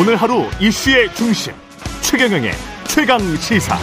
오늘 0.00 0.16
하루 0.16 0.44
이슈의 0.58 1.14
중심 1.14 1.52
최경영의 2.00 2.52
최강 2.88 3.18
시사. 3.36 3.76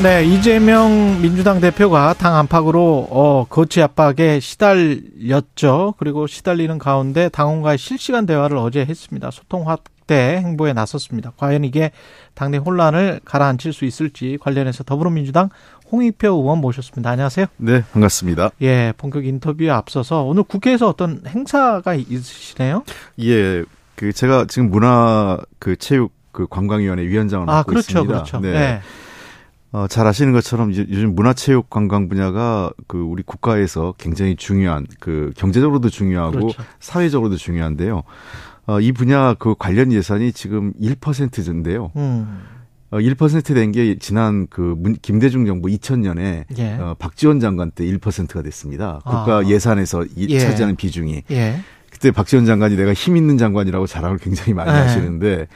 네, 0.00 0.24
이재명 0.24 1.20
민주당 1.20 1.60
대표가 1.60 2.14
당 2.14 2.36
안팎으로 2.36 3.08
어, 3.10 3.46
거치 3.48 3.82
압박에 3.82 4.38
시달렸죠. 4.38 5.94
그리고 5.98 6.28
시달리는 6.28 6.78
가운데 6.78 7.30
당원과의 7.30 7.78
실시간 7.78 8.24
대화를 8.24 8.58
어제 8.58 8.84
했습니다. 8.84 9.32
소통 9.32 9.68
확대 9.68 10.36
행보에 10.36 10.72
나섰습니다. 10.72 11.32
과연 11.36 11.64
이게 11.64 11.90
당내 12.34 12.58
혼란을 12.58 13.22
가라앉힐 13.24 13.72
수 13.72 13.84
있을지 13.84 14.38
관련해서 14.40 14.84
더불어민주당 14.84 15.48
홍익표 15.90 16.28
의원 16.28 16.60
모셨습니다. 16.60 17.10
안녕하세요. 17.10 17.46
네, 17.56 17.82
반갑습니다. 17.92 18.50
예, 18.62 18.92
본격 18.96 19.26
인터뷰에 19.26 19.70
앞서서 19.70 20.22
오늘 20.22 20.44
국회에서 20.44 20.88
어떤 20.88 21.22
행사가 21.26 21.94
있으시네요? 21.94 22.84
예, 23.20 23.64
그 23.94 24.12
제가 24.12 24.46
지금 24.46 24.70
문화 24.70 25.38
그 25.58 25.76
체육 25.76 26.12
그 26.32 26.46
관광위원회 26.48 27.06
위원장을 27.06 27.48
아, 27.48 27.56
맡고 27.56 27.70
그렇죠, 27.70 28.00
있습니다. 28.00 28.12
그렇죠. 28.12 28.40
네. 28.40 28.52
네. 28.52 28.80
어, 29.72 29.86
잘 29.86 30.06
아시는 30.06 30.32
것처럼 30.32 30.74
요즘 30.74 31.14
문화체육 31.14 31.70
관광 31.70 32.08
분야가 32.08 32.72
그 32.86 32.98
우리 32.98 33.22
국가에서 33.22 33.94
굉장히 33.96 34.36
중요한 34.36 34.86
그 35.00 35.32
경제적으로도 35.36 35.88
중요하고 35.88 36.32
그렇죠. 36.32 36.62
사회적으로도 36.78 37.36
중요한데요. 37.36 38.02
어, 38.66 38.80
이 38.80 38.92
분야 38.92 39.34
그 39.34 39.54
관련 39.58 39.90
예산이 39.90 40.32
지금 40.32 40.74
1%인데요. 40.74 41.90
음, 41.96 42.42
어, 42.90 42.98
1%된 42.98 43.72
게 43.72 43.98
지난 43.98 44.46
그 44.48 44.74
문, 44.76 44.94
김대중 45.00 45.46
정부 45.46 45.68
2000년에 45.68 46.44
예. 46.58 46.72
어, 46.74 46.94
박지원 46.98 47.40
장관 47.40 47.70
때 47.70 47.84
1%가 47.84 48.42
됐습니다. 48.42 49.00
국가 49.04 49.38
아. 49.38 49.46
예산에서 49.46 50.04
이, 50.16 50.26
예. 50.28 50.38
차지하는 50.38 50.76
비중이. 50.76 51.22
예. 51.30 51.60
그때 52.02 52.10
박지원 52.10 52.44
장관이 52.46 52.74
내가 52.74 52.92
힘 52.92 53.16
있는 53.16 53.38
장관이라고 53.38 53.86
자랑을 53.86 54.18
굉장히 54.18 54.54
많이 54.54 54.72
네. 54.72 54.76
하시는데 54.76 55.46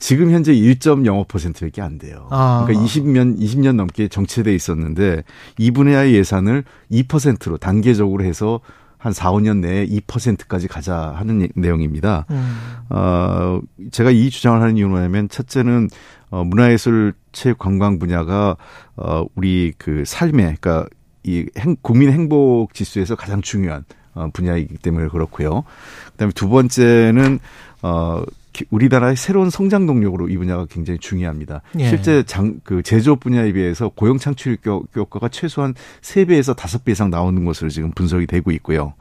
지금 0.00 0.32
현재 0.32 0.52
1.05%밖에 0.52 1.80
안 1.82 1.98
돼요. 1.98 2.26
아. 2.30 2.64
그러니까 2.66 2.84
20년 2.84 3.38
20년 3.38 3.76
넘게 3.76 4.08
정체돼 4.08 4.52
있었는데 4.52 5.22
이 5.56 5.70
분야의 5.70 6.14
예산을 6.14 6.64
2%로 6.90 7.58
단계적으로 7.58 8.24
해서 8.24 8.60
한 8.98 9.12
4, 9.12 9.30
5년 9.32 9.58
내에 9.58 9.86
2%까지 9.86 10.66
가자 10.66 11.14
하는 11.16 11.46
내용입니다. 11.54 12.26
음, 12.30 12.56
어, 12.88 13.60
제가 13.92 14.10
이 14.10 14.30
주장을 14.30 14.60
하는 14.60 14.76
이유는 14.76 14.90
뭐냐면 14.90 15.28
첫째는 15.28 15.90
어, 16.30 16.42
문화예술 16.42 17.12
체육 17.30 17.58
관광 17.58 18.00
분야가 18.00 18.56
어, 18.96 19.26
우리 19.36 19.72
그 19.78 20.02
삶에 20.04 20.56
그러니까 20.58 20.86
이 21.22 21.46
행, 21.56 21.76
국민 21.82 22.10
행복 22.10 22.74
지수에서 22.74 23.14
가장 23.14 23.42
중요한 23.42 23.84
어, 23.84 24.03
분야이기 24.32 24.76
때문에 24.78 25.08
그렇고요. 25.08 25.64
그다음에 26.12 26.32
두 26.34 26.48
번째는 26.48 27.38
어 27.82 28.22
기- 28.52 28.64
우리나라의 28.70 29.16
새로운 29.16 29.50
성장 29.50 29.84
동력으로 29.86 30.28
이 30.28 30.36
분야가 30.36 30.66
굉장히 30.70 30.98
중요합니다. 31.00 31.60
예. 31.80 31.88
실제 31.88 32.22
장, 32.22 32.60
그 32.62 32.82
제조업 32.82 33.18
분야에 33.20 33.52
비해서 33.52 33.88
고용 33.88 34.18
창출 34.18 34.56
효- 34.66 34.84
효과가 34.94 35.28
최소한 35.28 35.74
3배에서 36.02 36.54
5배 36.54 36.92
이상 36.92 37.10
나오는 37.10 37.44
것으로 37.44 37.68
지금 37.70 37.90
분석이 37.90 38.26
되고 38.28 38.50
있고요. 38.52 38.94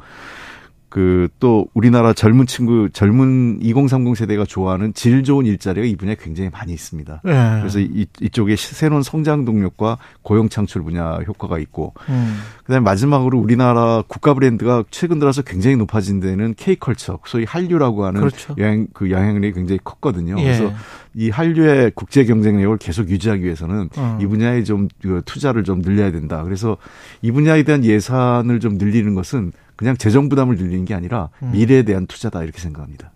그 0.94 1.28
또 1.40 1.68
우리나라 1.74 2.14
젊은 2.14 2.46
친구 2.46 2.88
젊은 2.94 3.58
2030 3.62 4.16
세대가 4.16 4.46
좋아하는 4.46 4.94
질 4.94 5.24
좋은 5.24 5.46
일자리가 5.48 5.86
이 5.88 5.96
분야에 5.96 6.16
굉장히 6.22 6.52
많이 6.52 6.72
있습니다. 6.72 7.22
예. 7.26 7.58
그래서 7.60 7.80
이, 7.80 8.06
이쪽에 8.22 8.56
시- 8.56 8.76
새로운 8.76 9.02
성장 9.02 9.44
동력과 9.44 9.98
고용 10.22 10.50
창출 10.50 10.84
분야 10.84 11.16
효과가 11.28 11.58
있고 11.60 11.94
음, 12.10 12.38
그다음에 12.66 12.84
마지막으로 12.84 13.40
우리나라 13.40 14.04
국가 14.08 14.34
브랜드가 14.36 14.84
최근 14.92 15.18
들어서 15.20 15.42
굉장히 15.42 15.76
높아진 15.78 16.20
데는 16.20 16.54
K컬처, 16.56 17.20
소위 17.26 17.46
한류라고 17.46 18.06
하는 18.06 18.20
그렇죠. 18.22 18.54
영향 18.60 18.86
그 18.94 19.10
영향력이 19.10 19.54
굉장히 19.54 19.80
컸거든요. 19.84 20.36
예. 20.38 20.44
그래서 20.44 20.72
이 21.16 21.30
한류의 21.32 21.92
국제 21.96 22.24
경쟁력을 22.26 22.78
계속 22.78 23.10
유지하기 23.10 23.44
위해서는 23.44 23.90
어. 23.98 24.20
이 24.22 24.28
분야에 24.28 24.64
좀그 24.64 25.24
투자를 25.26 25.64
좀 25.64 25.82
늘려야 25.82 26.12
된다. 26.12 26.44
그래서 26.44 26.78
이 27.24 27.32
분야에 27.32 27.64
대한 27.64 27.84
예산을 27.84 28.60
좀 28.60 28.78
늘리는 28.78 29.14
것은 29.16 29.52
그냥 29.76 29.98
재정 29.98 30.30
부담을 30.30 30.58
늘리는 30.58 30.86
게 30.86 30.94
아니라 30.94 31.30
음. 31.42 31.52
미래에 31.52 31.84
대한 31.84 32.08
투자다 32.08 32.44
이렇게 32.44 32.60
생각합니다. 32.62 33.12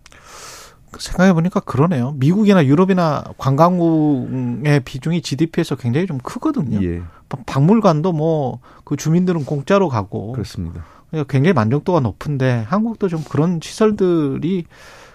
생각해 0.98 1.34
보니까 1.34 1.60
그러네요. 1.60 2.12
미국이나 2.16 2.64
유럽이나 2.64 3.22
관광의 3.36 4.80
비중이 4.84 5.20
GDP에서 5.20 5.76
굉장히 5.76 6.06
좀 6.06 6.18
크거든요. 6.18 6.82
예, 6.82 7.02
박물관도 7.46 8.12
뭐 8.12 8.60
그 8.88 8.96
주민들은 8.96 9.44
공짜로 9.44 9.90
가고 9.90 10.32
그렇습니다. 10.32 10.82
그러니까 11.10 11.30
굉장히 11.30 11.52
만족도가 11.52 12.00
높은데 12.00 12.64
한국도 12.68 13.08
좀 13.08 13.22
그런 13.22 13.60
시설들이 13.62 14.64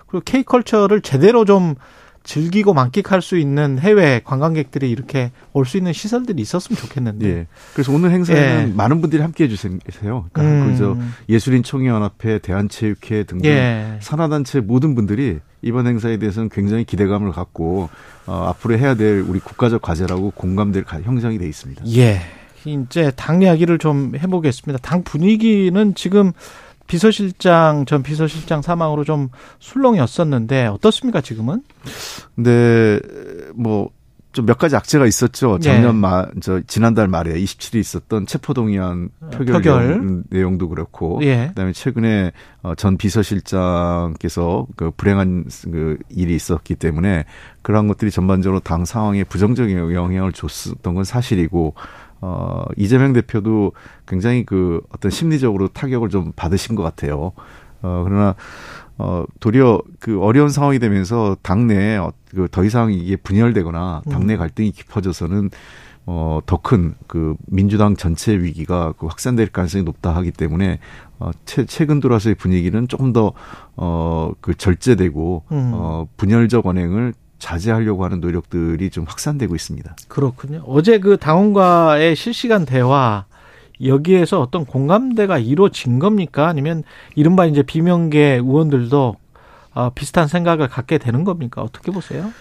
그리고 0.06 0.24
K컬처를 0.24 1.02
제대로 1.02 1.44
좀 1.44 1.74
즐기고 2.24 2.74
만끽할 2.74 3.22
수 3.22 3.38
있는 3.38 3.80
해외 3.80 4.22
관광객들이 4.24 4.90
이렇게 4.90 5.32
올 5.52 5.66
수 5.66 5.78
있는 5.78 5.92
시설들이 5.94 6.42
있었으면 6.42 6.78
좋겠는데. 6.78 7.28
예. 7.28 7.48
그래서 7.74 7.92
오늘 7.92 8.12
행사에는 8.12 8.70
예. 8.70 8.74
많은 8.74 9.02
분들이 9.02 9.22
함께 9.22 9.44
해주세요. 9.44 9.74
그러니까 10.32 10.42
음. 10.42 10.72
그저 10.72 10.98
예술인 11.30 11.64
총회연합회, 11.64 12.40
대한체육회 12.40 13.24
등등 13.24 13.50
예. 13.50 13.98
산하단체 14.02 14.62
모든 14.62 14.96
분들이 14.96 15.40
이번 15.62 15.88
행사에 15.88 16.18
대해서는 16.18 16.50
굉장히 16.50 16.84
기대감을 16.86 17.32
갖고 17.32 17.90
어, 18.26 18.46
앞으로 18.50 18.78
해야 18.78 18.96
될 18.96 19.20
우리 19.22 19.40
국가적 19.40 19.82
과제라고 19.82 20.32
공감될 20.32 20.84
가- 20.86 21.02
형성이 21.02 21.38
돼 21.38 21.48
있습니다. 21.48 21.84
예. 21.96 22.22
이제 22.66 23.12
당 23.18 23.42
이야기를 23.42 23.78
좀 23.78 24.14
해보겠습니다. 24.18 24.80
당 24.82 25.04
분위기는 25.04 25.96
지금 25.96 26.32
비서실장 26.88 27.86
전 27.86 28.04
비서실장 28.04 28.62
사망으로 28.62 29.04
좀 29.04 29.30
술렁이었었는데 29.60 30.68
어떻습니까 30.68 31.22
지금은? 31.22 31.64
근데 32.36 33.00
뭐좀 33.56 34.46
몇 34.46 34.58
가지 34.58 34.76
악재가 34.76 35.06
있었죠. 35.06 35.58
예. 35.60 35.64
작년 35.64 35.96
말, 35.96 36.30
저 36.42 36.60
지난달 36.68 37.08
말에 37.08 37.34
27일 37.40 37.76
있었던 37.80 38.26
체포동의안 38.26 39.10
표결, 39.32 39.54
표결. 39.62 39.88
내용- 39.88 40.24
내용도 40.30 40.70
그렇고, 40.70 41.20
예. 41.24 41.48
그다음에 41.50 41.72
최근에 41.72 42.32
어, 42.64 42.76
전 42.76 42.98
비서실장께서 42.98 44.68
그 44.76 44.92
불행한 44.96 45.46
그 45.72 45.98
일이 46.10 46.36
있었기 46.36 46.76
때문에 46.76 47.26
그러한 47.62 47.88
것들이 47.88 48.12
전반적으로 48.12 48.60
당 48.60 48.86
상황에 48.86 49.24
부정적인 49.24 49.78
영향을 49.94 50.32
줬었던 50.34 50.94
건 50.94 51.04
사실이고 51.04 51.76
어 52.26 52.64
이재명 52.78 53.12
대표도 53.12 53.74
굉장히 54.08 54.46
그 54.46 54.80
어떤 54.94 55.12
심리적으로 55.12 55.68
타격을 55.68 56.08
좀 56.08 56.32
받으신 56.38 56.76
것 56.76 56.84
같아요. 56.84 57.34
어 57.82 58.04
그러나 58.06 58.36
어 58.98 59.26
도리어 59.42 59.82
그 60.00 60.22
어려운 60.22 60.48
상황이 60.48 60.80
되면서 60.80 61.36
당내에 61.42 61.98
어, 61.98 62.14
그더 62.34 62.64
이상 62.64 62.94
이게 62.94 63.18
분열되거나 63.18 64.04
당내 64.10 64.38
갈등이 64.38 64.72
깊어져서는 64.72 65.50
어, 66.06 66.40
더 66.46 66.58
큰 66.58 66.96
그 67.08 67.36
민주당 67.48 67.96
전체 67.98 68.34
위기가 68.38 68.94
그 68.98 69.08
확산될 69.08 69.50
가능성이 69.50 69.84
높다 69.84 70.16
하기 70.16 70.32
때문에 70.32 70.80
어, 71.20 71.32
최, 71.46 71.66
최근 71.66 72.00
들어서의 72.00 72.36
분위기는 72.36 72.88
조금 72.88 73.12
더 73.12 73.34
어, 73.76 74.32
그 74.40 74.56
절제되고 74.56 75.44
음. 75.52 75.72
어, 75.74 76.08
분열적 76.18 76.66
언행을 76.66 77.14
자제하려고 77.44 78.06
하는 78.06 78.22
노력들이 78.22 78.90
좀 78.90 79.04
확산되고 79.06 79.54
있습니다. 79.54 79.96
그렇군요. 80.08 80.64
어제 80.66 81.00
그 81.00 81.18
당원과의 81.18 82.16
실시간 82.16 82.66
대화 82.66 83.26
여기에서 83.84 84.40
어떤 84.40 84.66
공감대가 84.66 85.38
이루어진 85.40 86.00
겁니까? 86.00 86.48
아니면 86.48 86.84
이른바 87.16 87.46
이제 87.46 87.62
비명계 87.62 88.36
의원들도 88.36 89.18
아, 89.74 89.90
비슷한 89.94 90.28
생각을 90.28 90.70
갖게 90.70 90.98
되는 90.98 91.26
겁니까? 91.26 91.62
어떻게 91.62 91.92
보세요? 91.92 92.32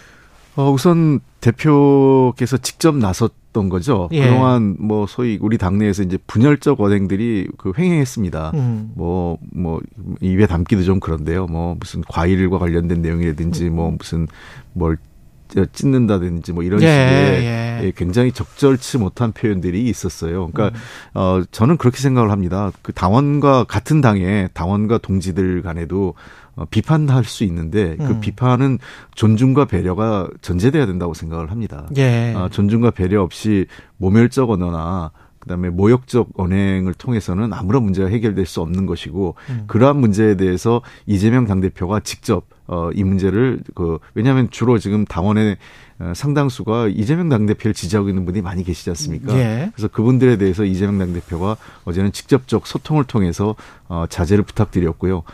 어, 0.55 0.71
우선 0.71 1.21
대표께서 1.41 2.57
직접 2.59 2.97
나섰던 2.97 3.69
거죠. 3.69 4.09
예. 4.13 4.25
그동안 4.25 4.77
뭐 4.79 5.07
소위 5.07 5.39
우리 5.41 5.59
당내에서 5.59 6.03
이제 6.03 6.19
분열적 6.27 6.81
언행들이 6.81 7.49
그 7.57 7.73
횡행했습니다. 7.77 8.53
음. 8.55 8.93
뭐, 8.95 9.39
뭐, 9.53 9.81
입에 10.21 10.47
담기도 10.47 10.83
좀 10.85 11.01
그런데요. 11.01 11.47
뭐, 11.47 11.77
무슨 11.79 12.03
과일과 12.07 12.59
관련된 12.59 13.03
내용이라든지, 13.03 13.71
뭐, 13.71 13.91
무슨 13.97 14.29
뭘 14.73 14.99
찢는다든지, 15.73 16.53
뭐, 16.53 16.63
이런 16.63 16.83
예, 16.83 16.87
식의 16.87 17.45
예. 17.45 17.81
예, 17.85 17.93
굉장히 17.97 18.33
적절치 18.33 18.99
못한 18.99 19.33
표현들이 19.33 19.83
있었어요. 19.89 20.51
그러니까, 20.53 20.79
음. 20.79 20.81
어, 21.15 21.43
저는 21.51 21.77
그렇게 21.79 21.99
생각을 21.99 22.31
합니다. 22.31 22.71
그 22.83 22.93
당원과, 22.93 23.65
같은 23.65 24.01
당의 24.01 24.49
당원과 24.55 24.99
동지들 24.99 25.63
간에도 25.63 26.15
어, 26.15 26.15
비판할 26.71 27.25
수 27.25 27.45
있는데, 27.45 27.97
그 27.97 28.05
음. 28.05 28.21
비판은 28.21 28.79
존중과 29.15 29.67
배려가 29.67 30.29
전제돼야 30.41 30.87
된다고 30.87 31.15
생각을 31.15 31.51
합니다. 31.51 31.89
예. 31.97 32.35
아, 32.37 32.49
존중과 32.51 32.91
배려 32.91 33.23
없이 33.23 33.67
모멸적 33.97 34.51
언어나 34.51 35.13
그다음에 35.43 35.71
모욕적 35.71 36.31
언행을 36.37 36.95
통해서는 36.95 37.53
아무런 37.53 37.83
문제가 37.83 38.09
해결될 38.09 38.47
수 38.47 38.61
없는 38.61 38.87
것이고 38.87 39.35
음. 39.51 39.65
그러한 39.67 39.97
문제에 39.97 40.37
대해서 40.37 40.83
이재명 41.07 41.47
당대표가 41.47 41.99
직접 42.01 42.47
어, 42.69 42.91
이 42.95 43.03
문제를 43.03 43.61
그 43.75 43.99
왜냐하면 44.15 44.49
주로 44.51 44.79
지금 44.79 45.05
당원의 45.05 45.57
어, 45.99 46.13
상당수가 46.15 46.89
이재명 46.89 47.29
당대표를 47.29 47.75
지지하고 47.75 48.09
있는 48.09 48.25
분이 48.25 48.41
많이 48.41 48.63
계시지 48.63 48.89
않습니까? 48.91 49.37
예. 49.37 49.71
그래서 49.75 49.89
그분들에 49.89 50.37
대해서 50.37 50.65
이재명 50.65 50.99
당대표가 50.99 51.57
어제는 51.85 52.13
직접적 52.13 52.69
소통을 52.69 53.03
통해서 53.03 53.57
어, 53.89 54.05
자제를 54.09 54.45
부탁드렸고요. 54.45 55.25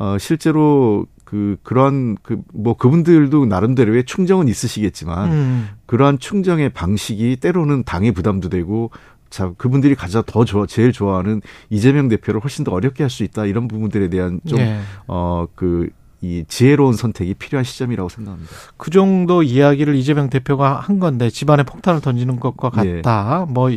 어, 0.00 0.16
실제로 0.18 1.04
그 1.24 1.58
그러한 1.62 2.16
그뭐 2.22 2.74
그분들도 2.78 3.44
나름대로의 3.44 4.04
충정은 4.04 4.48
있으시겠지만 4.48 5.30
음. 5.30 5.68
그러한 5.84 6.18
충정의 6.18 6.70
방식이 6.70 7.36
때로는 7.36 7.84
당의 7.84 8.12
부담도 8.12 8.48
되고 8.48 8.90
자 9.28 9.52
그분들이 9.58 9.94
가장 9.94 10.22
더 10.26 10.46
좋아 10.46 10.66
제일 10.66 10.92
좋아하는 10.92 11.42
이재명 11.68 12.08
대표를 12.08 12.42
훨씬 12.42 12.64
더 12.64 12.72
어렵게 12.72 13.02
할 13.04 13.10
수 13.10 13.24
있다 13.24 13.44
이런 13.44 13.68
부분들에 13.68 14.08
대한 14.08 14.40
좀 14.48 14.58
예. 14.58 14.80
어그이 15.06 16.46
지혜로운 16.48 16.94
선택이 16.94 17.34
필요한 17.34 17.62
시점이라고 17.64 18.08
생각합니다. 18.08 18.50
그 18.78 18.90
정도 18.90 19.42
이야기를 19.42 19.94
이재명 19.96 20.30
대표가 20.30 20.80
한 20.80 20.98
건데 20.98 21.28
집안에 21.28 21.62
폭탄을 21.62 22.00
던지는 22.00 22.40
것과 22.40 22.70
예. 22.86 23.02
같다. 23.02 23.46
뭐 23.50 23.70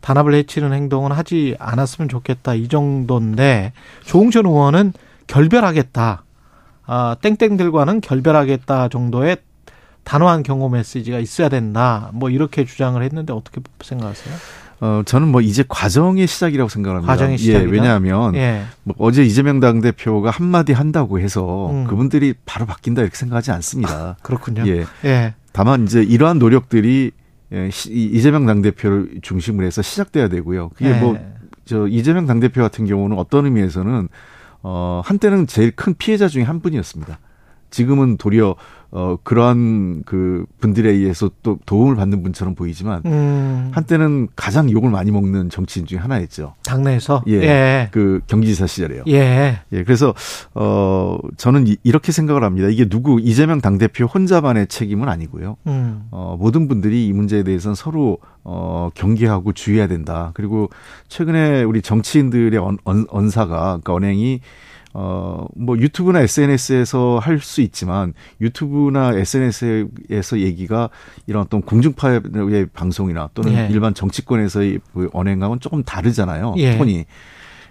단합을 0.00 0.34
해치는 0.34 0.72
행동은 0.72 1.12
하지 1.12 1.54
않았으면 1.60 2.08
좋겠다. 2.08 2.54
이 2.54 2.66
정도인데 2.66 3.72
조홍천 4.04 4.44
의원은 4.44 4.92
결별하겠다. 5.28 6.24
아, 6.86 7.16
땡땡들과는 7.20 8.00
결별하겠다 8.00 8.88
정도의 8.88 9.36
단호한 10.02 10.42
경고 10.42 10.68
메시지가 10.70 11.18
있어야 11.20 11.48
된다. 11.48 12.10
뭐 12.14 12.30
이렇게 12.30 12.64
주장을 12.64 13.00
했는데 13.00 13.32
어떻게 13.32 13.60
생각하세요? 13.82 14.34
어 14.80 15.02
저는 15.04 15.28
뭐 15.28 15.40
이제 15.40 15.64
과정의 15.68 16.26
시작이라고 16.28 16.68
생각합니다. 16.68 17.12
과정의 17.12 17.32
예, 17.34 17.36
시작이다? 17.36 17.70
왜냐하면 17.72 18.34
예. 18.36 18.62
뭐 18.84 18.94
어제 19.00 19.24
이재명 19.24 19.58
당 19.60 19.80
대표가 19.80 20.30
한 20.30 20.46
마디 20.46 20.72
한다고 20.72 21.18
해서 21.18 21.70
음. 21.72 21.84
그분들이 21.84 22.32
바로 22.46 22.64
바뀐다 22.64 23.02
이렇게 23.02 23.16
생각하지 23.16 23.50
않습니다. 23.50 24.16
그렇군요. 24.22 24.62
예. 24.68 24.84
예. 25.04 25.34
다만 25.52 25.82
이제 25.84 26.00
이러한 26.02 26.38
노력들이 26.38 27.10
예, 27.52 27.68
이- 27.88 28.04
이재명 28.14 28.46
당 28.46 28.62
대표를 28.62 29.18
중심으로 29.20 29.66
해서 29.66 29.82
시작돼야 29.82 30.28
되고요. 30.28 30.68
그게 30.70 30.90
예. 30.90 31.00
뭐저 31.00 31.88
이재명 31.88 32.26
당 32.26 32.38
대표 32.38 32.62
같은 32.62 32.86
경우는 32.86 33.18
어떤 33.18 33.46
의미에서는 33.46 34.08
어 34.62 35.02
한때는 35.04 35.46
제일 35.46 35.74
큰 35.74 35.94
피해자 35.94 36.28
중에 36.28 36.42
한 36.42 36.60
분이었습니다. 36.60 37.18
지금은 37.70 38.16
도리어 38.16 38.56
어 38.90 39.18
그러한 39.22 40.02
그 40.06 40.46
분들에 40.60 40.90
의해서 40.90 41.30
또 41.42 41.58
도움을 41.66 41.94
받는 41.96 42.22
분처럼 42.22 42.54
보이지만 42.54 43.02
음, 43.04 43.70
한때는 43.74 44.28
가장 44.34 44.70
욕을 44.70 44.88
많이 44.88 45.10
먹는 45.10 45.50
정치인 45.50 45.84
중에 45.84 45.98
하나였죠. 45.98 46.54
당내에서 46.64 47.22
예. 47.26 47.34
예. 47.34 47.88
그 47.92 48.22
경기지사 48.26 48.66
시절에요. 48.66 49.02
예. 49.08 49.60
예, 49.72 49.84
그래서 49.84 50.14
어 50.54 51.18
저는 51.36 51.66
이, 51.66 51.76
이렇게 51.82 52.12
생각을 52.12 52.42
합니다. 52.42 52.68
이게 52.68 52.88
누구 52.88 53.20
이재명 53.20 53.60
당 53.60 53.76
대표 53.76 54.06
혼자만의 54.06 54.68
책임은 54.68 55.06
아니고요. 55.10 55.58
음. 55.66 56.06
어 56.10 56.38
모든 56.40 56.66
분들이 56.66 57.08
이 57.08 57.12
문제에 57.12 57.42
대해서는 57.42 57.74
서로 57.74 58.16
어 58.42 58.88
경계하고 58.94 59.52
주의해야 59.52 59.86
된다. 59.86 60.30
그리고 60.32 60.70
최근에 61.08 61.62
우리 61.62 61.82
정치인들의 61.82 62.58
언, 62.58 62.78
언, 62.84 63.04
언사가 63.10 63.80
그러니까 63.82 63.92
언행이 63.92 64.40
어 64.94 65.46
뭐 65.54 65.76
유튜브나 65.78 66.20
SNS에서 66.20 67.18
할 67.20 67.40
수 67.40 67.60
있지만 67.60 68.14
유튜브나 68.40 69.12
SNS에서 69.14 70.38
얘기가 70.40 70.88
이런 71.26 71.42
어떤 71.42 71.62
공중파의 71.62 72.66
방송이나 72.72 73.28
또는 73.34 73.52
예. 73.52 73.68
일반 73.70 73.94
정치권에서의 73.94 74.78
그 74.94 75.08
언행하고는 75.12 75.60
조금 75.60 75.82
다르잖아요. 75.82 76.54
예. 76.58 76.76
톤이. 76.76 77.04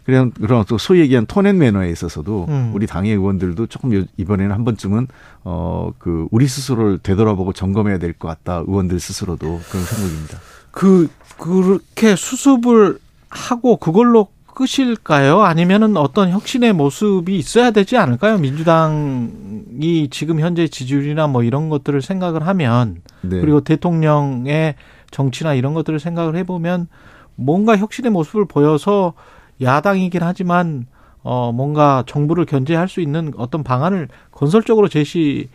그런 0.06 0.32
그런 0.32 0.64
또 0.70 0.78
소위 0.78 1.02
얘기한 1.02 1.26
톤앤 1.26 1.58
매너에 1.58 1.90
있어서도 1.92 2.46
음. 2.48 2.72
우리 2.74 2.88
당의 2.88 3.12
의원들도 3.12 3.68
조금 3.68 3.94
요- 3.94 4.06
이번에는 4.16 4.54
한 4.56 4.64
번쯤은 4.64 5.08
어 5.44 5.92
그 6.00 6.28
우리 6.32 6.48
스스로를 6.48 7.00
되돌아보고 7.00 7.52
점검해야 7.52 7.98
될 7.98 8.14
것 8.14 8.28
같다 8.30 8.64
의원들 8.68 9.00
스스로도 9.02 9.60
그런 9.70 9.84
생각입니다. 9.86 10.38
그 10.72 11.10
그렇게 11.38 12.16
수습을 12.16 13.00
하고 13.30 13.76
그걸로 13.78 14.30
끝일까요? 14.58 15.44
아니면은 15.44 15.98
어떤 15.98 16.32
혁신의 16.32 16.74
모습이 16.74 17.38
있어야 17.38 17.70
되지 17.70 17.96
않을까요? 17.96 18.40
민주당이 18.40 20.08
지금 20.10 20.40
현재 20.40 20.68
지지율이나 20.68 21.28
뭐 21.28 21.44
이런 21.44 21.70
것들을 21.70 22.02
생각을 22.02 22.48
하면 22.48 23.04
네. 23.22 23.40
그리고 23.40 23.62
대통령의 23.62 24.74
정치나 25.12 25.54
이런 25.54 25.76
것들을 25.76 26.00
생각을 26.00 26.36
해보면 26.38 26.88
뭔가 27.36 27.78
혁신의 27.78 28.12
모습을 28.12 28.46
보여서 28.46 29.14
야당이긴 29.62 30.24
하지만 30.24 30.88
어 31.22 31.52
뭔가 31.52 32.04
정부를 32.08 32.46
견제할 32.46 32.90
수 32.90 33.00
있는 33.00 33.34
어떤 33.38 33.64
방안을 33.64 34.08
건설적으로 34.32 34.88
제시 34.88 35.50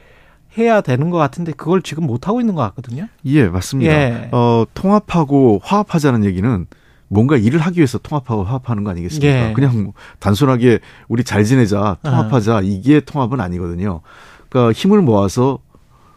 해야 0.57 0.81
되는 0.81 1.11
것 1.11 1.19
같은데 1.19 1.51
그걸 1.51 1.83
지금 1.83 2.07
못 2.07 2.29
하고 2.29 2.41
있는 2.41 2.55
것 2.55 2.63
같거든요. 2.63 3.09
예 3.25 3.49
맞습니다. 3.49 3.93
예. 3.93 4.29
어 4.31 4.65
통합하고 4.75 5.61
화합하자는 5.65 6.25
얘기는 6.25 6.67
뭔가 7.12 7.37
일을 7.37 7.61
하기 7.61 7.79
위해서 7.79 7.99
통합하고 7.99 8.43
화합하는 8.44 8.85
거 8.85 8.91
아니겠습니까? 8.91 9.50
예. 9.50 9.53
그냥 9.53 9.82
뭐 9.85 9.93
단순하게 10.19 10.81
우리 11.09 11.25
잘 11.25 11.44
지내자 11.44 11.99
통합하자 12.03 12.62
이게 12.64 13.00
통합은 13.00 13.38
아니거든요. 13.38 14.00
그러니까 14.49 14.73
힘을 14.73 15.03
모아서 15.03 15.59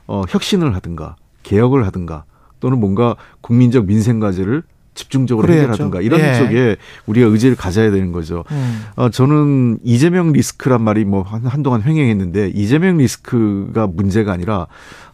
어 0.08 0.22
혁신을 0.30 0.74
하든가 0.76 1.18
개혁을 1.44 1.86
하든가 1.88 2.24
또는 2.62 2.80
뭔가 2.80 3.18
국민적 3.42 3.88
민생 3.88 4.22
과제를 4.22 4.64
집중적으로. 4.96 5.54
해결하든가 5.54 6.02
이런 6.02 6.20
예. 6.22 6.36
쪽에 6.40 6.78
우리가 7.06 7.28
의지를 7.28 7.56
가져야 7.56 7.92
되는 7.92 8.12
거죠. 8.12 8.44
음. 8.50 8.86
어, 8.96 9.10
저는 9.10 9.80
이재명 9.84 10.32
리스크란 10.32 10.82
말이 10.82 11.06
뭐 11.06 11.22
한, 11.22 11.46
한동안 11.46 11.84
횡행했는데 11.84 12.52
이재명 12.56 12.98
리스크가 12.98 13.88
문제가 13.88 14.32
아니라 14.32 14.68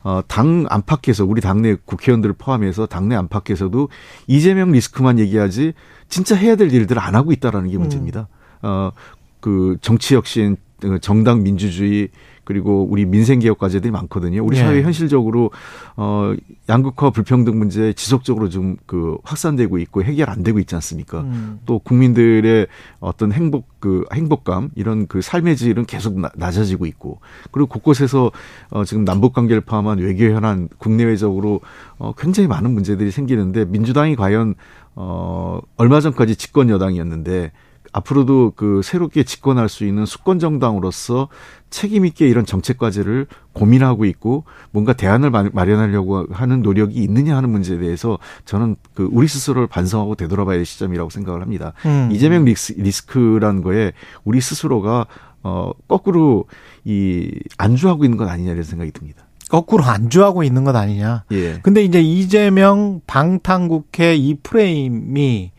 어, 0.04 0.22
당 0.28 0.66
안팎에서 0.70 1.26
우리 1.26 1.42
당내 1.42 1.76
국회의원들을 1.84 2.36
포함해서 2.38 2.86
당내 2.86 3.16
안팎에서도 3.16 3.90
이재명 4.28 4.72
리스크만 4.72 5.20
얘기하지 5.20 5.74
진짜 6.08 6.36
해야 6.36 6.56
될 6.56 6.72
일들을 6.72 7.02
안 7.02 7.16
하고 7.16 7.32
있다라는 7.32 7.70
게 7.70 7.78
문제입니다. 7.78 8.28
어, 8.62 8.92
그 9.40 9.78
정치 9.82 10.16
혁신, 10.16 10.58
어, 10.86 10.98
정당 11.02 11.44
민주주의 11.44 12.10
그리고 12.44 12.88
우리 12.90 13.06
민생 13.06 13.40
개혁 13.40 13.58
과제들이 13.60 13.92
많거든요. 13.92 14.44
우리 14.44 14.58
예. 14.58 14.62
사회 14.62 14.82
현실적으로 14.82 15.52
어 15.96 16.34
양극화 16.70 17.12
불평등 17.12 17.58
문제 17.60 17.94
지속적으로 17.94 18.50
좀 18.50 18.78
그 18.86 19.18
확산되고 19.24 19.78
있고 19.80 20.04
해결 20.04 20.30
안 20.30 20.44
되고 20.44 20.60
있지 20.60 20.76
않습니까? 20.76 21.22
음. 21.22 21.60
또 21.66 21.80
국민들의 21.80 22.68
어떤 23.00 23.32
행복 23.32 23.68
그 23.80 24.04
행복감 24.14 24.70
이런 24.76 25.08
그 25.08 25.22
삶의 25.22 25.56
질은 25.56 25.86
계속 25.86 26.20
나- 26.20 26.32
낮아지고 26.36 26.86
있고 26.88 27.20
그리고 27.52 27.68
곳곳에서 27.68 28.32
어 28.70 28.84
지금 28.86 29.06
남북 29.06 29.34
관계를 29.34 29.62
포함한 29.62 30.00
외교 30.00 30.26
현안 30.26 30.68
국내외적으로 30.78 31.62
어 31.98 32.14
굉장히 32.18 32.48
많은 32.48 32.72
문제들이 32.72 33.12
생기는데 33.12 33.66
민주당이 33.66 34.16
과연 34.16 34.56
어 34.96 35.60
얼마 35.78 36.00
전까지 36.02 36.36
집권 36.36 36.70
여당이었는데 36.70 37.52
앞으로도 37.94 38.54
그 38.56 38.82
새롭게 38.84 39.24
집권할 39.24 39.68
수 39.70 39.86
있는 39.86 40.06
수권 40.06 40.40
정당으로서 40.40 41.28
책임 41.70 42.06
있게 42.06 42.28
이런 42.28 42.46
정책 42.46 42.78
과제를 42.78 43.28
고민하고 43.54 44.06
있고 44.06 44.46
뭔가 44.72 44.94
대안을 44.94 45.30
마- 45.30 45.50
마련하려고 45.52 46.28
하는 46.32 46.62
노력이 46.62 46.96
있느냐 47.04 47.36
하는 47.36 47.50
문제에 47.50 47.78
대해서 47.80 48.18
저는 48.46 48.76
그 48.94 49.10
우리 49.12 49.28
스스로를 49.28 49.68
반성하고 49.68 50.16
되돌아봐야 50.16 50.58
할 50.58 50.66
시점이라고 50.66 51.10
생각을 51.10 51.42
합니다. 51.42 51.74
음. 51.86 52.10
이재명 52.12 52.46
리스, 52.46 52.74
리스크라는 52.78 53.62
거에 53.62 53.92
우리 54.24 54.40
스스로가 54.42 55.08
어 55.44 55.72
거꾸로 55.88 56.46
이 56.86 57.32
안주하고 57.58 58.06
있는 58.06 58.18
건 58.18 58.30
아니냐 58.30 58.52
이런 58.52 58.64
생각이 58.64 58.92
듭니다. 58.92 59.24
거꾸로 59.50 59.84
안주하고 59.84 60.44
있는 60.44 60.64
것 60.64 60.74
아니냐. 60.76 61.24
예. 61.34 61.60
근데 61.62 61.84
이제 61.84 62.02
이재명 62.02 63.02
방탄 63.06 63.68
국회 63.68 64.16
이 64.16 64.36
프레임이 64.36 65.52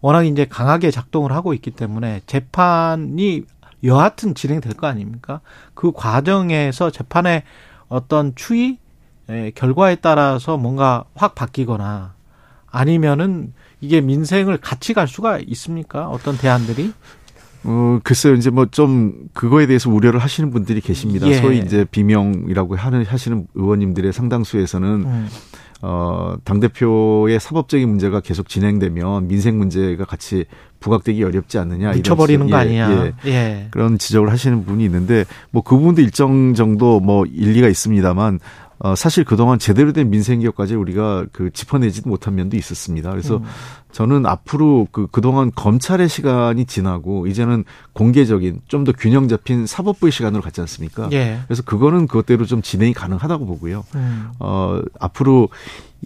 워낙 0.00 0.24
이제 0.24 0.46
강하게 0.46 0.90
작동을 0.90 1.32
하고 1.32 1.54
있기 1.54 1.70
때문에 1.72 2.22
재판이 2.26 3.44
여하튼 3.84 4.34
진행될 4.34 4.74
거 4.74 4.86
아닙니까? 4.86 5.40
그 5.74 5.92
과정에서 5.92 6.90
재판의 6.90 7.42
어떤 7.88 8.34
추이, 8.34 8.78
에, 9.28 9.50
결과에 9.54 9.96
따라서 9.96 10.56
뭔가 10.56 11.04
확 11.14 11.34
바뀌거나 11.34 12.14
아니면은 12.70 13.52
이게 13.80 14.00
민생을 14.00 14.58
같이 14.58 14.92
갈 14.94 15.08
수가 15.08 15.38
있습니까? 15.38 16.08
어떤 16.08 16.36
대안들이? 16.36 16.92
어, 17.64 17.98
글쎄요, 18.02 18.34
이제 18.34 18.50
뭐 18.50 18.66
좀 18.70 19.28
그거에 19.34 19.66
대해서 19.66 19.90
우려를 19.90 20.20
하시는 20.20 20.50
분들이 20.50 20.80
계십니다. 20.80 21.26
예. 21.28 21.34
소위 21.34 21.58
이제 21.58 21.84
비명이라고 21.90 22.76
하는, 22.76 23.04
하시는 23.04 23.46
의원님들의 23.54 24.12
상당수에서는 24.12 24.88
음. 25.04 25.28
어, 25.82 26.34
당대표의 26.44 27.40
사법적인 27.40 27.88
문제가 27.88 28.20
계속 28.20 28.48
진행되면 28.48 29.28
민생 29.28 29.58
문제가 29.58 30.04
같이 30.04 30.44
부각되기 30.80 31.22
어렵지 31.24 31.58
않느냐. 31.58 31.92
묻혀버리는 31.92 32.46
거 32.48 32.56
예, 32.56 32.60
아니냐. 32.60 33.04
예. 33.24 33.30
예. 33.30 33.68
그런 33.70 33.96
지적을 33.98 34.30
하시는 34.30 34.64
분이 34.64 34.84
있는데 34.84 35.24
뭐 35.50 35.62
그 35.62 35.76
부분도 35.76 36.02
일정 36.02 36.54
정도 36.54 37.00
뭐 37.00 37.24
일리가 37.26 37.68
있습니다만 37.68 38.40
어 38.80 38.94
사실 38.94 39.24
그동안 39.24 39.58
제대로 39.58 39.92
된 39.92 40.10
민생 40.10 40.40
개혁까지 40.40 40.74
우리가 40.74 41.26
그 41.32 41.50
짚어내지 41.52 42.08
못한 42.08 42.34
면도 42.34 42.56
있었습니다. 42.56 43.10
그래서 43.10 43.36
음. 43.36 43.44
저는 43.92 44.24
앞으로 44.24 44.88
그 44.90 45.06
그동안 45.10 45.50
검찰의 45.54 46.08
시간이 46.08 46.64
지나고 46.64 47.26
이제는 47.26 47.64
공개적인 47.92 48.62
좀 48.66 48.80
더 48.84 48.92
균형 48.92 49.28
잡힌 49.28 49.66
사법부의 49.66 50.10
시간으로 50.10 50.42
갔지 50.42 50.60
않습니까? 50.62 51.10
예. 51.12 51.40
그래서 51.46 51.62
그거는 51.62 52.06
그것대로 52.06 52.46
좀 52.46 52.62
진행이 52.62 52.94
가능하다고 52.94 53.44
보고요. 53.44 53.84
음. 53.94 54.30
어, 54.38 54.80
앞으로 54.98 55.50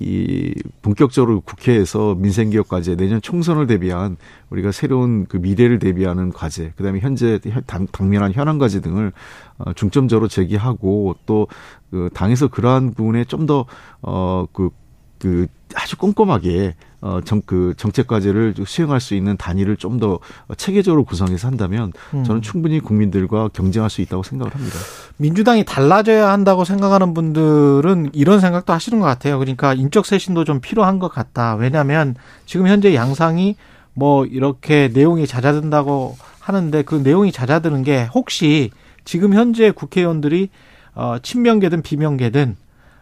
이 0.01 0.53
본격적으로 0.83 1.41
국회에서 1.41 2.17
민생개혁 2.17 2.69
과제 2.69 2.97
내년 2.97 3.23
총선을 3.23 3.69
대비한 3.69 4.17
우리가 4.51 4.73
새로운 4.73 5.25
그 5.27 5.37
미래를 5.37 5.79
대비하는 5.79 6.33
과제 6.33 6.73
그다음에 6.77 6.99
현재 6.99 7.39
당, 7.67 7.87
당면한 7.87 8.33
현안 8.33 8.59
과제 8.59 8.81
등을 8.81 9.13
어, 9.59 9.73
중점적으로 9.73 10.27
제기하고 10.27 11.15
또 11.27 11.47
그 11.95 12.11
당에서 12.13 12.49
그러한 12.49 12.93
부분에 12.93 13.25
좀 13.25 13.47
더어그그 13.47 15.47
아주 15.77 15.97
꼼꼼하게 15.97 16.75
어, 17.01 17.21
정, 17.25 17.41
그 17.47 17.73
정책 17.77 18.09
과제를 18.09 18.55
수행할 18.67 19.01
수 19.01 19.15
있는 19.15 19.37
단위를 19.37 19.77
좀 19.77 20.01
더 20.01 20.19
체계적으로 20.57 21.05
구성해서 21.05 21.47
한다면 21.47 21.93
음. 22.15 22.25
저는 22.25 22.43
충분히 22.43 22.81
국민들과 22.81 23.49
경쟁할 23.53 23.91
수 23.91 24.01
있다고 24.01 24.25
생각을 24.25 24.53
합니다. 24.53 24.77
민주당이 25.19 25.65
달라져야 25.65 26.33
한다고 26.33 26.65
생각하는 26.65 27.15
분들은 27.15 28.11
이런 28.13 28.41
생각도 28.41 28.73
하시는 28.73 28.99
것 28.99 29.07
같아요. 29.07 29.39
그러니까 29.39 29.73
인적 29.73 30.05
쇄신도 30.05 30.43
좀 30.43 30.61
필요한 30.61 30.99
것 30.99 31.13
같다. 31.13 31.55
왜냐하면 31.55 32.17
지금 32.45 32.67
현재 32.67 32.93
양상이 32.93 33.55
뭐 33.93 34.27
이렇게 34.27 34.91
내용이 34.93 35.29
잦아든다고 35.29 36.17
하는데 36.41 36.83
그 36.83 36.97
내용이 36.97 37.31
잦아드는 37.31 37.85
게 37.85 38.09
혹시 38.13 38.73
지금 39.05 39.35
현재 39.35 39.71
국회의원들이 39.71 40.49
어, 40.95 41.17
친명계든 41.23 41.83
비명계든 41.83 42.57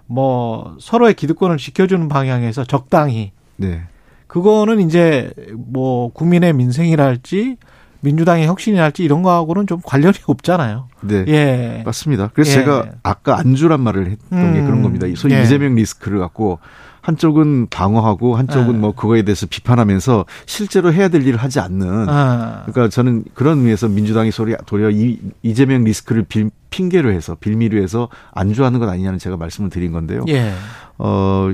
뭐 0.06 0.76
서로의 0.80 1.14
기득권을 1.14 1.56
지켜주는 1.56 2.08
방향에서 2.08 2.64
적당히 2.64 3.32
네. 3.56 3.82
그거는 4.26 4.80
이제 4.80 5.32
뭐 5.54 6.12
국민의 6.12 6.52
민생이랄지 6.54 7.56
민주당의 8.00 8.46
혁신이랄지 8.46 9.04
이런 9.04 9.22
거하고는 9.22 9.66
좀 9.66 9.80
관련이 9.84 10.18
없잖아요. 10.26 10.88
네. 11.02 11.24
예. 11.28 11.82
맞습니다. 11.84 12.30
그래서 12.34 12.50
예. 12.50 12.54
제가 12.56 12.86
아까 13.02 13.38
안주란 13.38 13.80
말을 13.80 14.10
했던 14.10 14.38
음. 14.38 14.54
게 14.54 14.62
그런 14.62 14.82
겁니다. 14.82 15.06
소위 15.14 15.34
예. 15.34 15.42
이재명 15.42 15.74
리스크를 15.76 16.18
갖고 16.18 16.58
한쪽은 17.00 17.68
방어하고 17.68 18.36
한쪽은 18.36 18.74
예. 18.74 18.78
뭐 18.78 18.92
그거에 18.92 19.22
대해서 19.22 19.46
비판하면서 19.46 20.24
실제로 20.46 20.92
해야 20.92 21.08
될 21.08 21.26
일을 21.26 21.38
하지 21.38 21.60
않는. 21.60 22.08
아. 22.08 22.64
그러니까 22.66 22.88
저는 22.88 23.24
그런 23.34 23.58
의미에서 23.58 23.88
민주당이 23.88 24.30
소리 24.30 24.54
도리어 24.66 24.90
이, 24.90 25.18
이재명 25.42 25.84
리스크를 25.84 26.24
빌, 26.24 26.50
핑계로 26.72 27.12
해서 27.12 27.36
빌미로 27.36 27.80
해서 27.80 28.08
안주하는 28.32 28.80
것 28.80 28.88
아니냐는 28.88 29.20
제가 29.20 29.36
말씀을 29.36 29.70
드린 29.70 29.92
건데요. 29.92 30.24
예. 30.28 30.52
어 30.98 31.52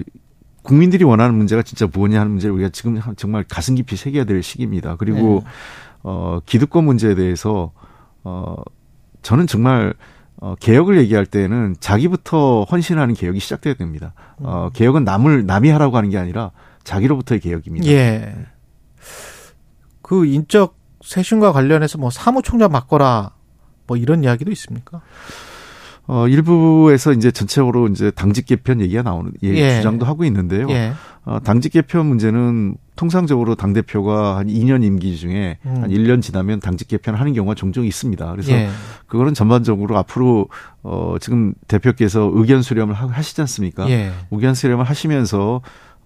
국민들이 0.62 1.04
원하는 1.04 1.34
문제가 1.34 1.62
진짜 1.62 1.86
무엇냐 1.92 2.20
하는 2.20 2.32
문제를 2.32 2.54
우리가 2.54 2.70
지금 2.70 3.00
정말 3.16 3.44
가슴 3.46 3.74
깊이 3.74 3.96
새겨야 3.96 4.24
될 4.24 4.42
시기입니다. 4.42 4.96
그리고 4.96 5.42
네. 5.44 5.50
어 6.04 6.40
기득권 6.46 6.84
문제에 6.84 7.14
대해서 7.14 7.72
어 8.24 8.56
저는 9.22 9.46
정말 9.46 9.94
어, 10.40 10.54
개혁을 10.60 10.98
얘기할 10.98 11.26
때는 11.26 11.74
자기부터 11.80 12.62
헌신하는 12.70 13.14
개혁이 13.14 13.40
시작돼야 13.40 13.74
됩니다. 13.74 14.14
어, 14.36 14.66
음. 14.66 14.70
개혁은 14.72 15.02
남을, 15.02 15.46
남이 15.46 15.68
하라고 15.70 15.96
하는 15.96 16.10
게 16.10 16.18
아니라 16.18 16.52
자기로부터의 16.84 17.40
개혁입니다. 17.40 17.86
예. 17.88 18.34
그 20.00 20.26
인적 20.26 20.76
쇄신과 21.02 21.52
관련해서 21.52 21.98
뭐 21.98 22.10
사무총장 22.10 22.70
바꿔라 22.70 23.32
뭐 23.88 23.96
이런 23.96 24.22
이야기도 24.22 24.52
있습니까? 24.52 25.00
어, 26.06 26.26
일부에서 26.26 27.12
이제 27.12 27.30
전체적으로 27.30 27.86
이제 27.88 28.10
당직 28.10 28.46
개편 28.46 28.80
얘기가 28.80 29.02
나오는, 29.02 29.30
예, 29.42 29.48
예. 29.48 29.76
주장도 29.76 30.06
하고 30.06 30.24
있는데요. 30.24 30.66
예. 30.70 30.92
어, 31.26 31.38
당직 31.40 31.72
개편 31.72 32.06
문제는 32.06 32.76
통상적으로 32.96 33.54
당 33.54 33.74
대표가 33.74 34.38
한 34.38 34.46
2년 34.46 34.82
임기 34.82 35.18
중에 35.18 35.58
음. 35.66 35.82
한 35.82 35.90
1년 35.90 36.22
지나면 36.22 36.60
당직 36.60 36.88
개편을 36.88 37.20
하는 37.20 37.34
경우가 37.34 37.54
종종 37.54 37.84
있습니다. 37.84 38.30
그래서 38.30 38.52
예. 38.52 38.70
그거는 39.06 39.34
전반적으로 39.34 39.98
앞으로 39.98 40.48
어, 40.82 41.16
지금 41.20 41.52
대표께서 41.68 42.30
의견 42.32 42.62
수렴을 42.62 42.94
하시지 42.94 43.38
않습니까? 43.42 43.88
예. 43.90 44.10
의견 44.30 44.54
수렴을 44.54 44.86
하시면서 44.86 45.60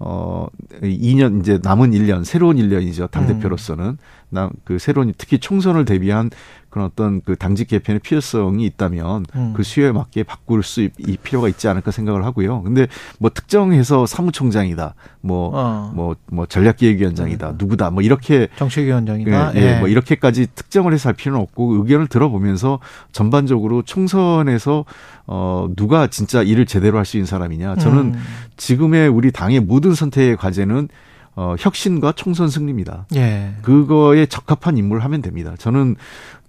어 0.05 0.49
2년 0.83 1.41
이제 1.41 1.61
남은 1.63 1.93
1년 1.93 2.25
새로운 2.25 2.57
1년이죠 2.57 3.09
당 3.09 3.29
대표로서는 3.29 3.85
음. 3.85 3.97
나그 4.31 4.81
새로운 4.81 5.13
특히 5.17 5.39
총선을 5.39 5.85
대비한 5.85 6.29
그런 6.73 6.87
어떤 6.87 7.21
그 7.21 7.37
당직 7.37 7.69
개편의 7.69 8.01
필요성이 8.01 8.65
있다면 8.65 9.27
음. 9.37 9.53
그 9.55 9.63
수요에 9.63 9.93
맞게 9.93 10.25
바꿀 10.25 10.63
수 10.63 10.83
이 10.99 11.17
필요가 11.23 11.49
있지 11.49 11.69
않을까 11.69 11.91
생각을 11.91 12.25
하고요. 12.25 12.63
근데 12.63 12.89
뭐 13.19 13.31
특정해서 13.31 14.07
사무총장이다, 14.07 14.95
뭐뭐 15.21 15.51
어. 15.53 15.93
뭐, 15.95 16.17
뭐 16.31 16.47
전략기획위원장이다, 16.47 17.51
음. 17.51 17.55
누구다, 17.59 17.91
뭐 17.91 18.03
이렇게 18.03 18.49
정책위원장이다, 18.57 19.55
예, 19.55 19.61
예, 19.61 19.77
예. 19.77 19.79
뭐 19.79 19.89
이렇게까지 19.89 20.49
특정을 20.55 20.93
해서 20.95 21.11
할 21.11 21.15
필요는 21.15 21.41
없고 21.41 21.75
의견을 21.75 22.09
들어보면서 22.09 22.81
전반적으로 23.13 23.83
총선에서 23.83 24.85
어 25.27 25.69
누가 25.77 26.07
진짜 26.07 26.43
일을 26.43 26.67
제대로 26.67 26.99
할 26.99 27.05
수 27.05 27.19
있는 27.19 27.27
사람이냐. 27.27 27.77
저는 27.77 27.99
음. 28.15 28.23
지금의 28.57 29.09
우리 29.09 29.31
당의 29.31 29.61
모든 29.61 29.95
선택의 29.95 30.37
과제는 30.39 30.89
어, 31.35 31.55
혁신과 31.59 32.13
총선 32.13 32.49
승리입니다. 32.49 33.07
예. 33.15 33.55
그거에 33.63 34.27
적합한 34.27 34.77
임무를 34.77 35.03
하면 35.05 35.23
됩니다. 35.23 35.55
저는 35.59 35.97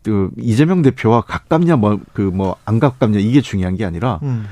그 0.03 0.29
이재명 0.37 0.81
대표와 0.81 1.21
가깝냐 1.21 1.75
뭐 1.77 1.99
그 2.13 2.31
뭐 2.33 2.55
안 2.65 2.79
가깝냐 2.79 3.19
이게 3.19 3.41
중요한 3.41 3.75
게 3.75 3.85
아니라 3.85 4.19
음. 4.23 4.45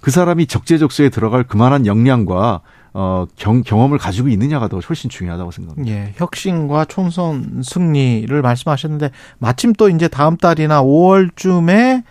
그 0.00 0.10
사람이 0.10 0.46
적재적소에 0.46 1.08
들어갈 1.10 1.44
그만한 1.44 1.86
역량과 1.86 2.60
어, 2.96 3.26
경, 3.36 3.62
경험을 3.62 3.98
가지고 3.98 4.28
있느냐가 4.28 4.68
더 4.68 4.78
훨씬 4.78 5.10
중요하다고 5.10 5.50
생각합니다. 5.50 5.96
예, 5.96 6.12
혁신과 6.16 6.84
총선 6.84 7.62
승리를 7.64 8.40
말씀하셨는데 8.40 9.10
마침 9.38 9.72
또 9.72 9.88
이제 9.88 10.06
다음 10.08 10.36
달이나 10.36 10.82
5월쯤에 10.82 12.04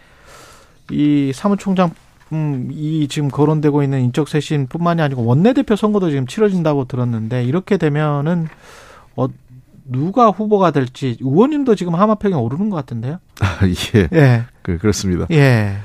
이 0.91 1.31
사무총장 1.33 1.91
음, 2.33 2.69
이 2.71 3.07
지금 3.07 3.29
거론되고 3.29 3.83
있는 3.83 4.01
인적 4.01 4.27
쇄신뿐만이 4.27 5.01
아니고 5.01 5.23
원내대표 5.23 5.75
선거도 5.75 6.09
지금 6.09 6.25
치러진다고 6.27 6.85
들었는데 6.85 7.43
이렇게 7.45 7.77
되면은 7.77 8.47
어 9.15 9.27
누가 9.85 10.29
후보가 10.29 10.71
될지 10.71 11.17
의원님도 11.21 11.75
지금 11.75 11.95
하마평에 11.95 12.33
오르는 12.33 12.69
것 12.69 12.75
같은데요. 12.77 13.19
아, 13.41 13.59
예. 13.95 14.07
예. 14.13 14.43
그, 14.61 14.77
그렇습니다. 14.77 15.25
예. 15.31 15.75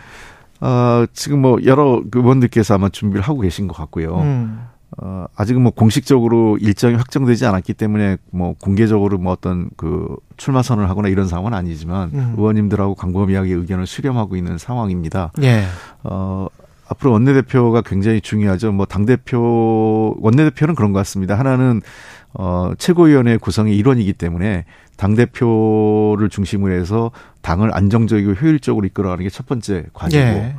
어, 0.60 1.04
지금 1.12 1.40
뭐 1.40 1.58
여러 1.64 2.02
의원들께서 2.12 2.74
아마 2.74 2.88
준비를 2.88 3.22
하고 3.22 3.40
계신 3.40 3.68
것 3.68 3.76
같고요. 3.76 4.20
음. 4.20 4.60
어, 5.00 5.26
아직은 5.36 5.62
뭐 5.62 5.70
공식적으로 5.70 6.56
일정이 6.58 6.94
확정되지 6.94 7.46
않았기 7.46 7.74
때문에 7.74 8.16
뭐 8.30 8.54
공개적으로 8.60 9.18
뭐 9.18 9.32
어떤 9.32 9.70
그 9.76 10.16
출마 10.36 10.62
선언을 10.62 10.88
하거나 10.88 11.08
이런 11.08 11.28
상황은 11.28 11.54
아니지만 11.54 12.10
음. 12.14 12.34
의원님들하고 12.36 12.94
광범위하게 12.94 13.52
의견을 13.52 13.86
수렴하고 13.86 14.36
있는 14.36 14.58
상황입니다. 14.58 15.32
예. 15.42 15.64
어, 16.04 16.46
앞으로 16.88 17.12
원내대표가 17.12 17.82
굉장히 17.82 18.20
중요하죠. 18.20 18.72
뭐 18.72 18.86
당대표, 18.86 20.16
원내대표는 20.20 20.74
그런 20.74 20.92
것 20.92 20.98
같습니다. 21.00 21.38
하나는 21.38 21.82
어, 22.38 22.72
최고위원회 22.78 23.36
구성의 23.36 23.76
일원이기 23.76 24.12
때문에 24.14 24.64
당대표를 24.96 26.28
중심으로 26.30 26.72
해서 26.72 27.10
당을 27.42 27.74
안정적이고 27.74 28.32
효율적으로 28.32 28.86
이끌어가는 28.86 29.22
게 29.24 29.30
첫 29.30 29.46
번째 29.46 29.86
과제고 29.92 30.38
예. 30.38 30.56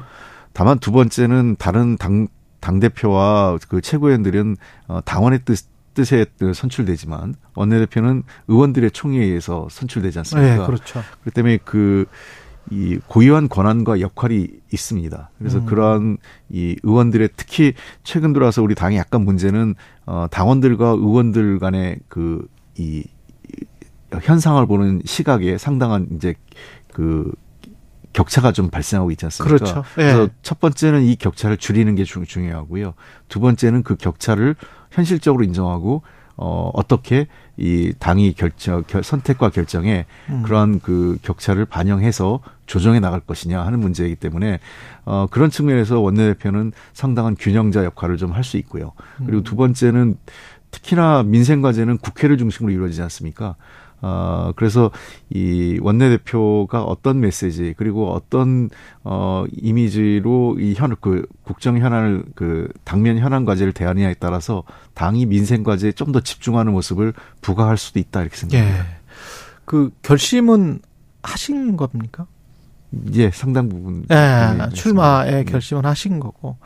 다만 0.54 0.78
두 0.80 0.92
번째는 0.92 1.56
다른 1.58 1.98
당, 1.98 2.28
당대표와 2.60 3.58
그 3.68 3.82
최고위원들은 3.82 4.58
어, 4.88 5.02
당원의 5.06 5.40
뜻, 5.46 5.66
뜻에 5.94 6.26
선출되지만 6.54 7.36
원내대표는 7.56 8.24
의원들의 8.48 8.92
총회에 8.92 9.24
의해서 9.24 9.68
선출되지 9.72 10.20
않습니까? 10.20 10.56
네, 10.58 10.66
그렇죠. 10.66 11.02
그렇기 11.22 11.32
때문에 11.34 11.60
그, 11.64 12.06
이 12.72 13.00
고유한 13.08 13.50
권한과 13.50 14.00
역할이 14.00 14.48
있습니다. 14.72 15.32
그래서 15.38 15.60
음. 15.60 15.66
그러한 15.66 16.18
이 16.50 16.76
의원들의 16.84 17.30
특히 17.36 17.74
최근 18.04 18.34
들어와서 18.34 18.62
우리 18.62 18.76
당의 18.76 18.98
약간 18.98 19.26
문제는 19.26 19.76
어 20.06 20.28
당원들과 20.30 20.90
의원들 20.90 21.60
간의 21.60 22.00
그이 22.08 23.04
현상을 24.22 24.66
보는 24.68 25.02
시각에 25.06 25.58
상당한 25.58 26.08
이제 26.16 26.36
그 26.94 27.32
격차가 28.14 28.52
좀 28.52 28.70
발생하고 28.70 29.12
있지 29.12 29.26
않습니까? 29.26 29.58
그렇죠. 29.58 29.84
예. 29.98 30.12
그래서 30.12 30.30
첫 30.42 30.60
번째는 30.60 31.04
이 31.04 31.16
격차를 31.16 31.58
줄이는 31.58 31.96
게 31.96 32.04
중요하고요. 32.04 32.94
두 33.28 33.40
번째는 33.40 33.84
그 33.84 33.96
격차를 33.96 34.56
현실적으로 34.92 35.44
인정하고 35.44 36.02
어 36.42 36.72
어떻게 36.74 37.28
이 37.58 37.92
당이 38.00 38.34
결정 38.34 38.84
결, 38.88 39.04
선택과 39.04 39.50
결정에 39.50 40.06
음. 40.30 40.44
그러한 40.44 40.80
그 40.80 41.18
격차를 41.22 41.66
반영해서 41.66 42.40
조정해 42.66 43.02
나갈 43.02 43.20
것이냐 43.20 43.62
하는 43.66 43.80
문제이기 43.80 44.16
때문에 44.16 44.60
어 45.04 45.28
그런 45.30 45.50
측면에서 45.50 46.00
원내대표는 46.00 46.72
상당한 46.94 47.36
균형자 47.38 47.84
역할을 47.84 48.16
좀 48.18 48.32
할 48.32 48.44
수 48.46 48.56
있고요. 48.58 48.94
그리고 49.26 49.44
두 49.44 49.56
번째는 49.58 50.16
특히나 50.72 51.24
민생 51.24 51.62
과제는 51.62 51.98
국회를 51.98 52.38
중심으로 52.38 52.72
이루어지지 52.72 53.02
않습니까? 53.02 53.56
어, 54.02 54.52
그래서 54.56 54.92
이 55.30 55.78
원내대표가 55.82 56.84
어떤 56.84 57.20
메시지 57.20 57.74
그리고 57.78 58.12
어떤 58.14 58.70
어 59.04 59.46
이미지로 59.52 60.58
이 60.60 60.74
현 60.76 60.96
그 61.02 61.26
국정 61.44 61.78
현안을 61.78 62.24
그 62.36 62.68
당면 62.84 63.18
현안 63.18 63.46
과제를 63.46 63.74
대하느냐에 63.74 64.16
따라서 64.20 64.64
당이 64.94 65.26
민생 65.28 65.64
과제에 65.64 65.92
좀 65.94 66.12
더 66.12 66.20
집중하는 66.22 66.72
모습을 66.74 67.14
부과할 67.42 67.78
수도 67.78 68.00
있다 68.00 68.22
이렇게 68.22 68.36
생각합니다. 68.36 68.80
예. 68.80 68.86
그 69.66 69.92
결심은 70.02 70.80
하신 71.22 71.78
겁니까? 71.78 72.26
예, 73.14 73.30
상당 73.30 73.70
부분. 73.70 74.06
예, 74.10 74.70
출마의 74.74 75.32
네. 75.32 75.44
결심은 75.44 75.86
하신 75.86 76.20
거고. 76.20 76.58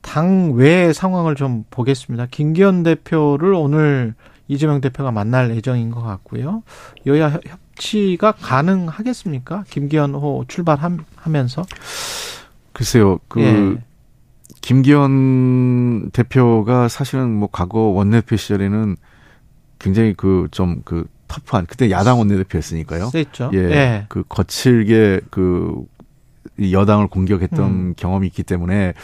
당 0.00 0.52
외의 0.52 0.94
상황을 0.94 1.34
좀 1.34 1.64
보겠습니다. 1.70 2.26
김기현 2.30 2.84
대표를 2.84 3.52
오늘 3.54 4.14
이재명 4.48 4.80
대표가 4.80 5.12
만날 5.12 5.54
예정인 5.54 5.90
것 5.90 6.02
같고요. 6.02 6.62
여야 7.06 7.38
협치가 7.46 8.32
가능하겠습니까? 8.32 9.64
김기현 9.68 10.14
호 10.14 10.44
출발하면서? 10.48 11.66
글쎄요, 12.72 13.18
그, 13.28 13.40
예. 13.40 13.84
김기현 14.60 16.10
대표가 16.10 16.88
사실은 16.88 17.30
뭐 17.30 17.48
과거 17.50 17.78
원내대표 17.80 18.36
시절에는 18.36 18.96
굉장히 19.78 20.14
그 20.14 20.48
좀그 20.50 20.82
그 20.84 21.04
터프한 21.28 21.66
그때 21.66 21.90
야당 21.90 22.18
원내대표였으니까요. 22.18 23.10
셌죠. 23.10 23.50
예, 23.54 23.58
예. 23.58 24.06
그 24.08 24.24
거칠게 24.28 25.20
그 25.30 25.84
여당을 26.60 27.08
공격했던 27.08 27.70
음. 27.70 27.94
경험이 27.96 28.26
있기 28.28 28.42
때문에 28.42 28.94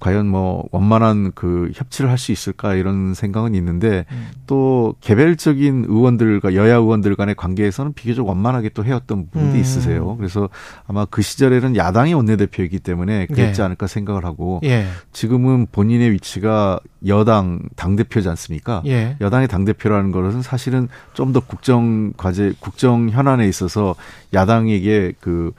과연 0.00 0.26
뭐 0.26 0.66
원만한 0.72 1.32
그 1.34 1.70
협치를 1.74 2.10
할 2.10 2.18
수 2.24 2.32
있을까 2.32 2.74
이런 2.74 3.12
생각은 3.12 3.54
있는데 3.54 4.06
음. 4.10 4.28
또 4.46 4.94
개별적인 5.02 5.84
의원들과 5.88 6.54
여야 6.54 6.76
의원들 6.76 7.16
간의 7.16 7.34
관계에서는 7.34 7.92
비교적 7.92 8.26
원만하게 8.26 8.70
또 8.70 8.82
해왔던 8.84 9.26
부분도 9.30 9.56
음. 9.56 9.60
있으세요. 9.60 10.16
그래서 10.16 10.48
아마 10.86 11.04
그 11.04 11.20
시절에는 11.20 11.76
야당이 11.76 12.14
원내대표이기 12.14 12.78
때문에 12.78 13.26
그랬지 13.26 13.60
예. 13.60 13.64
않을까 13.64 13.88
생각을 13.88 14.24
하고 14.24 14.60
예. 14.64 14.86
지금은 15.12 15.66
본인의 15.70 16.12
위치가 16.12 16.78
여당 17.06 17.60
당 17.76 17.96
대표지 17.96 18.28
않습니까? 18.30 18.82
예. 18.86 19.16
여당의 19.20 19.48
당 19.48 19.66
대표라는 19.66 20.10
것은 20.10 20.40
사실은 20.40 20.88
좀 21.12 21.34
더 21.34 21.40
국정 21.40 22.12
과제, 22.16 22.54
국정 22.60 23.10
현안에 23.10 23.48
있어서 23.48 23.96
야당에게 24.32 25.14
그 25.20 25.52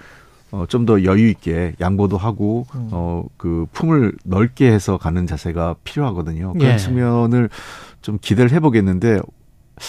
어, 0.56 0.66
좀 0.68 0.86
더 0.86 1.04
여유 1.04 1.28
있게 1.30 1.74
양보도 1.82 2.16
하고 2.18 2.66
음. 2.76 2.90
어, 2.92 3.26
그 3.38 3.66
품을 3.74 4.14
넓게 4.24 4.72
해서 4.72 4.98
가는 4.98 5.26
자세가 5.26 5.76
필요하거든요. 5.84 6.54
그런 6.54 6.74
예. 6.74 6.78
측면을 6.78 7.50
좀 8.02 8.20
기대를 8.22 8.52
해보겠는데 8.52 9.20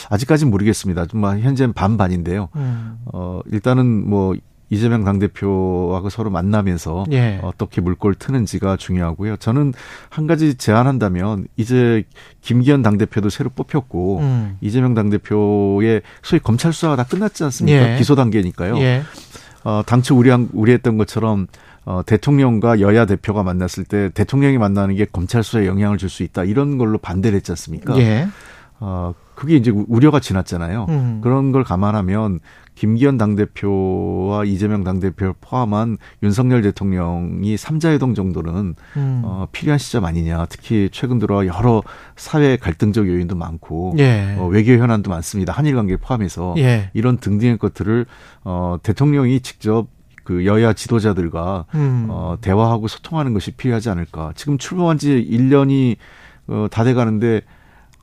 아직까지는 0.09 0.51
모르겠습니다. 0.51 1.07
좀 1.07 1.23
현재는 1.25 1.75
반반인데요. 1.75 2.49
음. 2.57 2.99
어, 3.13 3.41
일단은 3.53 4.09
뭐 4.09 4.35
이재명 4.69 5.05
당대표하고 5.05 6.09
서로 6.09 6.31
만나면서 6.31 7.05
예. 7.13 7.39
어떻게 7.43 7.81
물꼬를 7.81 8.17
트는지가 8.17 8.77
중요하고요. 8.79 9.37
저는 9.37 9.75
한 10.09 10.27
가지 10.27 10.57
제안한다면 10.57 11.47
이제 11.57 12.03
김기현 12.41 12.83
당대표도 12.83 13.29
새로 13.29 13.51
뽑혔고 13.51 14.19
음. 14.21 14.57
이재명 14.61 14.95
당대표의 14.95 16.03
소위 16.23 16.41
검찰 16.41 16.73
수사가 16.73 16.97
다 16.97 17.05
끝났지 17.05 17.45
않습니까? 17.45 17.93
예. 17.93 17.99
기소 17.99 18.17
단계니까요. 18.17 18.77
예. 19.67 19.71
어, 19.71 19.83
당초 19.85 20.17
우리한, 20.17 20.49
우리했던 20.53 20.97
것처럼 20.97 21.47
어, 21.85 22.03
대통령과 22.05 22.81
여야 22.81 23.07
대표가 23.07 23.43
만났을 23.43 23.85
때 23.85 24.11
대통령이 24.11 24.59
만나는 24.59 24.95
게 24.97 25.07
검찰 25.11 25.43
수사에 25.43 25.67
영향을 25.67 25.99
줄 25.99 26.09
수 26.09 26.23
있다 26.23 26.45
이런 26.45 26.79
걸로 26.79 26.99
반대를 26.99 27.37
했지 27.37 27.53
않습니까? 27.53 27.97
예. 27.99 28.29
어, 28.81 29.15
그게 29.35 29.57
이제 29.57 29.71
우려가 29.71 30.21
지났잖아요. 30.21 30.87
음. 30.89 31.21
그런 31.23 31.53
걸 31.53 31.65
감안하면 31.65 32.41
김기현 32.77 33.17
당대표와 33.17 34.45
이재명 34.45 34.85
당대표를 34.85 35.35
포함한 35.41 35.97
윤석열 36.23 36.63
대통령이 36.63 37.57
삼자회동 37.57 38.15
정도는 38.15 38.75
음. 38.97 39.23
어, 39.25 39.49
필요한 39.51 39.79
시점 39.79 40.05
아니냐. 40.05 40.47
특히 40.47 40.89
최근 40.93 41.19
들어 41.19 41.47
여러 41.47 41.83
사회 42.17 42.57
갈등적 42.57 43.09
요인도 43.09 43.35
많고 43.35 43.95
예. 43.99 44.37
어, 44.39 44.47
외교 44.47 44.73
현안도 44.73 45.11
많습니다. 45.11 45.53
한일 45.53 45.75
관계 45.75 45.97
포함해서 45.97 46.55
예. 46.59 46.91
이런 46.95 47.17
등등의 47.17 47.59
것들을 47.59 48.07
어, 48.45 48.77
대통령이 48.83 49.41
직접 49.41 49.89
그 50.23 50.45
여야 50.45 50.73
지도자들과 50.75 51.65
음. 51.75 52.09
어, 52.11 52.37
대화하고 52.41 52.89
소통하는 52.89 53.33
것이 53.33 53.53
필요하지 53.53 53.89
않을까. 53.89 54.33
지금 54.37 54.59
출범한 54.59 54.99
지 54.99 55.27
1년이 55.31 55.97
어, 56.49 56.67
다 56.71 56.85
돼 56.85 56.95
가는데 56.95 57.41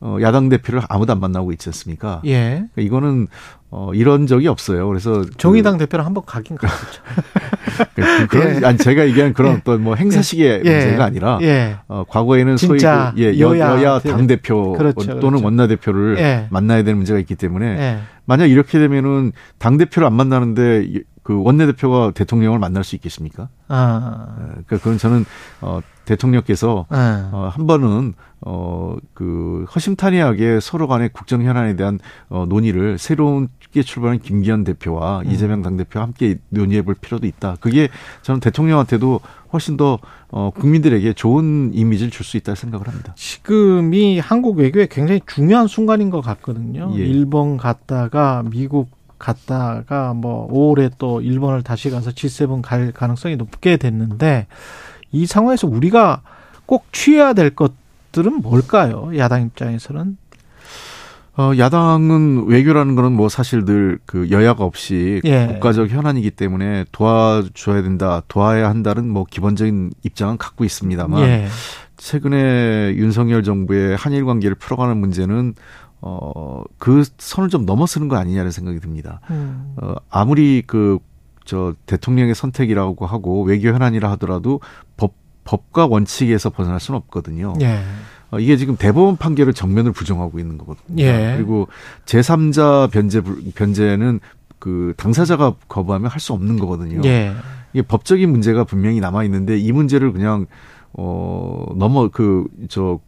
어, 0.05 0.17
야당 0.19 0.49
대표를 0.49 0.81
아무도 0.89 1.13
안 1.13 1.21
만나고 1.21 1.53
있지 1.53 1.69
않습니까? 1.69 2.21
예. 2.25 2.65
그러니까 2.73 2.81
이거는 2.81 3.27
어, 3.69 3.93
이런 3.93 4.27
적이 4.27 4.49
없어요. 4.49 4.85
그래서 4.89 5.23
정의당 5.37 5.77
그, 5.77 5.85
대표랑 5.85 6.05
한번 6.05 6.25
가긴 6.25 6.57
갔었죠. 6.57 7.01
그, 7.95 8.27
그런 8.27 8.61
예. 8.61 8.65
아니 8.65 8.77
제가 8.77 9.07
얘기한 9.07 9.31
그런 9.31 9.53
예. 9.53 9.57
어떤 9.57 9.81
뭐 9.81 9.95
행사식의 9.95 10.63
예. 10.65 10.77
문제가 10.77 11.05
아니라 11.05 11.39
예. 11.41 11.77
어, 11.87 12.03
과거에는 12.05 12.57
소위 12.57 12.79
그, 12.79 13.11
예, 13.17 13.39
여야, 13.39 13.81
여야 13.81 13.99
당 13.99 14.27
대표 14.27 14.73
그렇죠, 14.73 15.21
또는 15.21 15.39
그렇죠. 15.39 15.45
원내 15.45 15.67
대표를 15.67 16.17
예. 16.17 16.47
만나야 16.49 16.83
되는 16.83 16.97
문제가 16.97 17.17
있기 17.19 17.35
때문에 17.35 17.65
예. 17.65 17.99
만약 18.25 18.47
이렇게 18.47 18.79
되면은 18.79 19.31
당 19.57 19.77
대표를 19.77 20.05
안 20.05 20.13
만나는데 20.13 20.85
그 21.23 21.41
원내 21.41 21.65
대표가 21.67 22.11
대통령을 22.11 22.59
만날 22.59 22.83
수 22.83 22.95
있겠습니까? 22.95 23.47
아. 23.69 24.35
그러니까 24.35 24.77
그건 24.77 24.97
저는 24.97 25.23
어 25.61 25.79
대통령께서 26.05 26.85
네. 26.91 26.97
어, 27.31 27.49
한 27.51 27.67
번은 27.67 28.13
어, 28.41 28.97
그 29.13 29.65
허심탄회하게 29.73 30.59
서로 30.59 30.87
간의 30.87 31.09
국정 31.13 31.43
현안에 31.43 31.75
대한 31.75 31.99
어, 32.29 32.45
논의를 32.47 32.97
새로운게 32.97 33.83
출발한 33.83 34.19
김기현 34.19 34.65
대표와 34.65 35.21
음. 35.21 35.31
이재명 35.31 35.61
당대표와 35.61 36.05
함께 36.05 36.39
논의해 36.49 36.81
볼 36.81 36.95
필요도 36.95 37.25
있다. 37.25 37.55
그게 37.61 37.87
저는 38.21 38.41
대통령한테도 38.41 39.21
훨씬 39.53 39.77
더 39.77 39.99
어, 40.29 40.49
국민들에게 40.53 41.13
좋은 41.13 41.71
이미지를 41.73 42.11
줄 42.11 42.23
수 42.25 42.37
있다 42.37 42.55
생각을 42.55 42.87
합니다. 42.87 43.13
지금이 43.15 44.19
한국 44.19 44.57
외교에 44.57 44.87
굉장히 44.89 45.21
중요한 45.27 45.67
순간인 45.67 46.09
것 46.09 46.21
같거든요. 46.21 46.91
예. 46.95 46.99
일본 46.99 47.57
갔다가 47.57 48.43
미국 48.49 48.89
갔다가 49.19 50.13
뭐 50.13 50.49
5월에 50.49 50.91
또 50.97 51.21
일본을 51.21 51.63
다시 51.63 51.89
가서 51.89 52.11
G7 52.11 52.61
갈 52.61 52.91
가능성이 52.91 53.35
높게 53.37 53.77
됐는데 53.77 54.47
이 55.13 55.25
상황에서 55.25 55.67
우리가 55.67 56.21
꼭 56.65 56.91
취해야 56.91 57.31
될 57.33 57.51
것들은 57.51 58.41
뭘까요? 58.41 59.11
야당 59.17 59.43
입장에서는 59.43 60.17
어, 61.35 61.51
야당은 61.57 62.45
외교라는 62.45 62.93
거는 62.95 63.13
뭐 63.13 63.27
사실 63.29 63.63
늘 63.65 63.99
그 64.05 64.29
여야가 64.29 64.63
없이 64.63 65.21
예. 65.23 65.47
국가적 65.47 65.89
현안이기 65.89 66.29
때문에 66.31 66.85
도와줘야 66.91 67.81
된다, 67.81 68.21
도와야 68.27 68.69
한다는 68.69 69.09
뭐 69.09 69.25
기본적인 69.27 69.91
입장은 70.03 70.37
갖고 70.37 70.63
있습니다만 70.63 71.23
예. 71.23 71.47
최근에 71.97 72.93
윤석열 72.95 73.43
정부의 73.43 73.95
한일 73.95 74.25
관계를 74.25 74.55
풀어가는 74.55 74.97
문제는 74.97 75.55
어, 76.01 76.63
그 76.77 77.03
선을 77.17 77.49
좀 77.49 77.65
넘어서는 77.65 78.09
거 78.09 78.17
아니냐는 78.17 78.51
생각이 78.51 78.79
듭니다. 78.79 79.21
음. 79.31 79.73
어, 79.81 79.95
아무리 80.09 80.61
그 80.67 80.99
저 81.45 81.73
대통령의 81.85 82.35
선택이라고 82.35 83.05
하고 83.05 83.43
외교 83.43 83.69
현안이라 83.69 84.09
하더라도 84.11 84.59
법 84.97 85.13
법과 85.45 85.87
원칙에서 85.87 86.49
벗어날 86.49 86.79
수는 86.79 86.97
없거든요. 86.99 87.53
예. 87.61 87.81
어, 88.31 88.39
이게 88.39 88.55
지금 88.57 88.77
대법원 88.77 89.17
판결을 89.17 89.53
정면을 89.53 89.91
부정하고 89.91 90.39
있는 90.39 90.57
거거든요. 90.57 91.03
예. 91.03 91.33
그리고 91.35 91.67
제3자 92.05 92.89
변제 92.91 93.21
변제는 93.53 94.19
그 94.59 94.93
당사자가 94.95 95.55
거부하면 95.67 96.09
할 96.09 96.19
수 96.21 96.31
없는 96.33 96.57
거거든요. 96.59 97.01
예. 97.03 97.33
이게 97.73 97.81
법적인 97.81 98.29
문제가 98.31 98.63
분명히 98.63 98.99
남아 99.01 99.25
있는데 99.25 99.57
이 99.57 99.71
문제를 99.73 100.13
그냥 100.13 100.45
어 100.93 101.65
넘어 101.75 102.07
그 102.07 102.45
저 102.69 102.99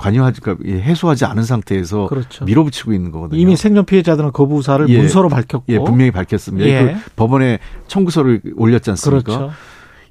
관여하지 0.00 0.40
그러니까 0.40 0.68
해소하지 0.68 1.26
않은 1.26 1.42
상태에서 1.44 2.06
그렇죠. 2.08 2.44
밀어붙이고 2.46 2.92
있는 2.92 3.10
거거든요. 3.10 3.38
이미 3.38 3.56
생존 3.56 3.84
피해자들은 3.84 4.32
거부 4.32 4.56
의사를 4.56 4.88
예. 4.88 4.96
문서로 4.98 5.28
밝혔고 5.28 5.64
예, 5.68 5.78
분명히 5.78 6.10
밝혔습니다. 6.10 6.66
예. 6.66 6.94
그 7.04 7.10
법원에 7.16 7.58
청구서를 7.86 8.40
올렸지 8.56 8.90
않습니까? 8.90 9.36
그렇죠. 9.38 9.54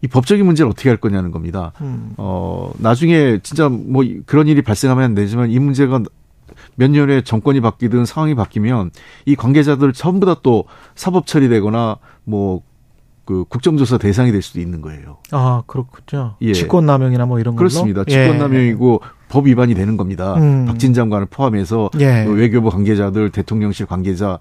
이 0.02 0.08
법적인 0.08 0.46
문제를 0.46 0.70
어떻게 0.70 0.90
할 0.90 0.98
거냐는 0.98 1.32
겁니다. 1.32 1.74
음. 1.82 2.12
어, 2.18 2.72
나중에 2.78 3.40
진짜 3.42 3.68
뭐 3.68 4.04
그런 4.26 4.48
일이 4.48 4.62
발생하면 4.62 5.04
안 5.04 5.16
되지만 5.16 5.50
이 5.50 5.60
문제가 5.60 6.02
몇 6.76 6.90
년에 6.90 7.22
정권이 7.24 7.60
바뀌든 7.60 8.06
상황이 8.06 8.36
바뀌면 8.36 8.92
이 9.26 9.36
관계자들 9.36 9.92
전부 9.94 10.26
다 10.26 10.36
또 10.42 10.66
사법 10.96 11.26
처리되거나 11.26 11.98
뭐 12.26 12.62
그 13.30 13.46
국정조사 13.48 14.00
대상이 14.00 14.32
될 14.32 14.42
수도 14.42 14.60
있는 14.60 14.82
거예요. 14.82 15.18
아 15.30 15.62
그렇군요. 15.68 16.38
예. 16.42 16.52
직권남용이나 16.52 17.28
뭐 17.28 17.40
이런 17.40 17.56
걸로 17.56 17.70
그렇습니다. 17.70 18.04
직권남용이고 18.04 19.02
예. 19.04 19.08
법 19.30 19.48
위반이 19.48 19.74
되는 19.76 19.96
겁니다. 19.96 20.36
음. 20.36 20.66
박진 20.66 20.94
장관을 20.94 21.28
포함해서 21.28 21.90
예. 22.00 22.24
뭐 22.24 22.34
외교부 22.34 22.70
관계자들, 22.70 23.30
대통령실 23.30 23.86
관계자 23.86 24.40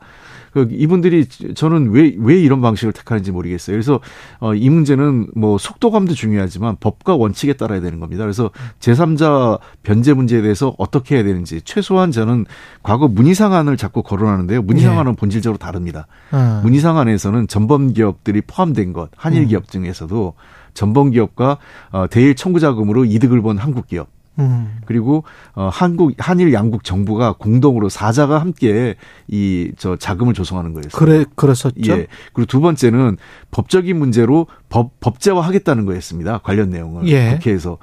그 0.53 0.67
이분들이 0.71 1.27
저는 1.55 1.91
왜 1.91 2.17
왜 2.19 2.41
이런 2.41 2.61
방식을 2.61 2.93
택하는지 2.93 3.31
모르겠어요. 3.31 3.75
그래서 3.75 4.01
어, 4.41 4.55
이 4.55 4.69
문제는 4.71 5.29
뭐 5.37 5.59
속도감도 5.59 6.15
중요하지만 6.15 6.77
법과 6.81 7.17
원칙에 7.17 7.53
따라야 7.53 7.81
되는 7.81 8.01
겁니다. 8.01 8.25
그래서 8.25 8.51
제3자 8.81 9.59
변제 9.83 10.15
문제에 10.15 10.43
대해서 10.43 10.75
어떻게 10.79 11.17
해야 11.17 11.25
되는지 11.25 11.61
최소한 11.63 12.11
저는 12.11 12.47
과거 12.83 13.09
문희상안을 13.09 13.77
자꾸 13.77 14.03
거론하는데요. 14.03 14.63
문희상안은 14.63 15.13
예. 15.13 15.17
본질적으로 15.17 15.59
다릅니다. 15.59 16.07
음. 16.33 16.61
문희상안에서는 16.63 17.47
전범 17.49 17.93
기업들이 17.93 18.41
포함된 18.41 18.93
것 18.93 19.11
한일 19.17 19.47
기업 19.47 19.65
음. 19.65 19.67
중에서도 19.71 20.35
전범 20.75 21.11
기업과 21.11 21.59
어, 21.91 22.07
대일 22.09 22.35
청구 22.35 22.59
자금으로 22.61 23.05
이득을 23.05 23.43
본 23.43 23.59
한국 23.59 23.87
기업 23.87 24.09
음. 24.39 24.79
그리고 24.87 25.25
어 25.55 25.69
한국 25.73 26.13
한일 26.19 26.53
양국 26.53 26.85
정부가 26.85 27.35
공동으로 27.39 27.89
사자가 27.89 28.41
함께 28.41 28.95
이 29.29 29.73
저 29.77 29.97
자금을 29.97 30.35
조성하는 30.35 30.73
거예요. 30.75 30.89
그래 30.93 31.25
그랬었죠. 31.35 31.75
예. 31.93 32.07
그리고 32.33 32.47
두 32.47 32.61
번째는 32.61 33.17
법적인 33.51 33.99
문제로 33.99 34.47
법 34.69 34.99
법제화하겠다는 35.01 35.85
거였습니다. 35.87 36.39
관련 36.39 36.71
내용을 36.71 37.07
예. 37.09 37.33
국회에서 37.35 37.79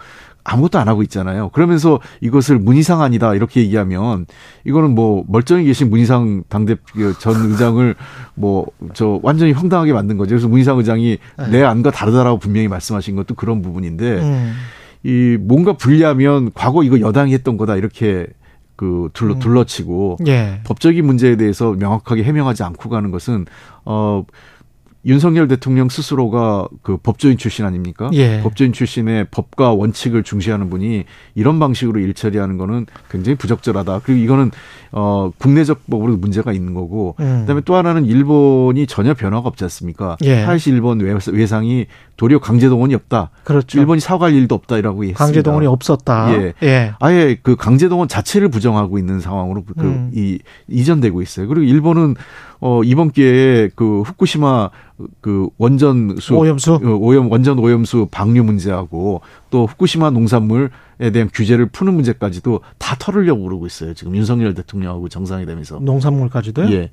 아무것도 0.47 0.77
안 0.77 0.87
하고 0.87 1.01
있잖아요. 1.03 1.49
그러면서 1.49 1.99
이것을 2.21 2.59
문희상 2.59 3.01
아니다 3.01 3.33
이렇게 3.33 3.61
얘기하면 3.61 4.27
이거는 4.63 4.93
뭐 4.93 5.23
멀쩡히 5.27 5.65
계신 5.65 5.89
문희상 5.89 6.43
당대표 6.49 7.13
전 7.13 7.49
의장을 7.49 7.95
뭐 8.35 8.65
저 8.93 9.19
완전히 9.23 9.51
황당하게 9.51 9.93
만든 9.93 10.17
거죠. 10.17 10.29
그래서 10.31 10.47
문희상 10.47 10.77
의장이 10.77 11.17
네. 11.39 11.47
내 11.49 11.63
안과 11.63 11.89
다르다라고 11.91 12.37
분명히 12.37 12.67
말씀하신 12.67 13.15
것도 13.15 13.33
그런 13.35 13.61
부분인데 13.63 14.21
음. 14.21 14.53
이 15.05 15.37
뭔가 15.39 15.73
불리하면 15.73 16.51
과거 16.55 16.83
이거 16.83 16.99
여당이 16.99 17.31
했던 17.31 17.57
거다 17.57 17.75
이렇게 17.75 18.25
그 18.75 19.09
둘러 19.13 19.35
음. 19.35 19.39
둘러치고 19.39 20.17
예. 20.25 20.61
법적인 20.65 21.05
문제에 21.05 21.35
대해서 21.35 21.73
명확하게 21.73 22.23
해명하지 22.23 22.63
않고 22.63 22.89
가는 22.89 23.11
것은 23.11 23.45
어 23.85 24.25
윤석열 25.05 25.47
대통령 25.47 25.87
스스로가 25.87 26.67
그 26.81 26.97
법조인 26.97 27.37
출신 27.37 27.63
아닙니까? 27.65 28.09
예. 28.13 28.41
법조인 28.41 28.73
출신의 28.73 29.27
법과 29.29 29.73
원칙을 29.73 30.23
중시하는 30.23 30.69
분이 30.71 31.03
이런 31.35 31.59
방식으로 31.59 31.99
일 31.99 32.13
처리하는 32.15 32.57
거는 32.57 32.87
굉장히 33.11 33.37
부적절하다. 33.37 34.01
그리고 34.03 34.19
이거는 34.23 34.51
어 34.91 35.31
국내적 35.37 35.85
법으로 35.89 36.17
문제가 36.17 36.53
있는 36.53 36.73
거고 36.73 37.15
음. 37.19 37.41
그다음에 37.41 37.61
또 37.65 37.75
하나는 37.75 38.05
일본이 38.05 38.87
전혀 38.87 39.13
변화가 39.13 39.47
없지 39.49 39.63
않습니까? 39.65 40.17
예. 40.23 40.41
하이시 40.41 40.71
일본 40.71 40.99
외- 41.01 41.15
외상이 41.31 41.85
도리어 42.17 42.39
강제동원이 42.39 42.95
없다. 42.95 43.29
그렇죠. 43.43 43.77
일본이 43.79 43.99
사과할 43.99 44.33
일도 44.33 44.55
없다라고 44.55 45.03
했습니다. 45.03 45.23
강제동원이 45.23 45.67
없었다. 45.67 46.33
예. 46.33 46.53
예. 46.63 46.93
아예 46.99 47.37
그 47.43 47.55
강제동원 47.55 48.07
자체를 48.07 48.49
부정하고 48.49 48.97
있는 48.97 49.19
상황으로 49.19 49.63
그 49.77 49.83
음. 49.85 50.11
이 50.15 50.39
이전되고 50.67 51.21
있어요. 51.21 51.47
그리고 51.47 51.63
일본은 51.65 52.15
어 52.65 52.83
이번 52.83 53.11
기회에 53.11 53.69
그 53.75 54.01
후쿠시마 54.01 54.71
그 55.21 55.49
원전수 55.59 56.35
오염수? 56.35 56.73
어, 56.73 56.97
오염 56.99 57.31
원전 57.31 57.59
오염수 57.59 58.07
방류 58.09 58.43
문제하고 58.43 59.21
또 59.51 59.67
후쿠시마 59.67 60.09
농산물에 60.09 60.69
대한 61.13 61.29
규제를 61.31 61.67
푸는 61.67 61.93
문제까지도 61.93 62.61
다 62.79 62.95
털으려고 62.97 63.43
그러고 63.43 63.67
있어요. 63.67 63.93
지금 63.93 64.15
윤석열 64.15 64.55
대통령하고 64.55 65.09
정상이 65.09 65.45
되면서. 65.45 65.77
농산물까지도요? 65.79 66.71
예. 66.71 66.89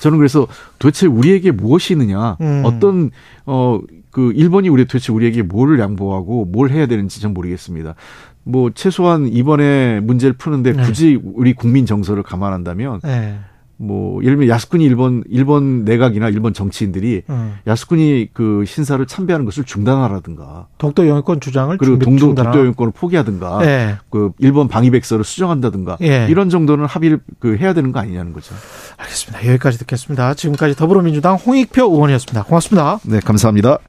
저는 0.00 0.18
그래서 0.18 0.46
도대체 0.78 1.06
우리에게 1.06 1.50
무엇이 1.50 1.94
있느냐, 1.94 2.36
음. 2.42 2.62
어떤 2.66 3.10
어 3.46 3.80
그 4.14 4.30
일본이 4.36 4.68
우리 4.68 4.84
도대체 4.84 5.12
우리에게 5.12 5.42
뭘 5.42 5.76
양보하고 5.80 6.44
뭘 6.44 6.70
해야 6.70 6.86
되는지 6.86 7.20
전 7.20 7.34
모르겠습니다. 7.34 7.96
뭐 8.44 8.70
최소한 8.72 9.26
이번에 9.26 9.98
문제를 9.98 10.34
푸는데 10.36 10.72
네. 10.72 10.82
굳이 10.84 11.20
우리 11.20 11.52
국민 11.52 11.84
정서를 11.84 12.22
감안한다면 12.22 13.00
예. 13.06 13.34
뭐 13.76 14.22
예를 14.22 14.36
들면 14.36 14.48
야스쿠니 14.54 14.84
일본 14.84 15.24
일본 15.28 15.84
내각이나 15.84 16.28
일본 16.28 16.52
정치인들이 16.54 17.22
음. 17.28 17.54
야스쿠니 17.66 18.28
그 18.32 18.64
신사를 18.66 19.04
참배하는 19.06 19.44
것을 19.44 19.64
중단하라든가 19.64 20.66
독도 20.78 21.08
영유권 21.08 21.40
주장을 21.40 21.76
그리고 21.78 21.98
동도 21.98 22.26
중단하- 22.34 22.52
독도 22.52 22.66
영권을 22.66 22.92
포기하든가 22.94 23.60
예. 23.64 23.96
그 24.10 24.30
일본 24.38 24.68
방위백서를 24.68 25.24
수정한다든가 25.24 25.96
예. 26.02 26.26
이런 26.30 26.50
정도는 26.50 26.84
합의를 26.86 27.20
그 27.40 27.56
해야 27.56 27.72
되는 27.74 27.90
거 27.92 27.98
아니냐는 28.00 28.32
거죠. 28.32 28.54
알겠습니다. 28.96 29.46
여기까지 29.48 29.78
듣겠습니다. 29.78 30.34
지금까지 30.34 30.76
더불어민주당 30.76 31.34
홍익표 31.36 31.82
의원이었습니다. 31.84 32.44
고맙습니다. 32.44 32.98
네, 33.04 33.20
감사합니다. 33.20 33.78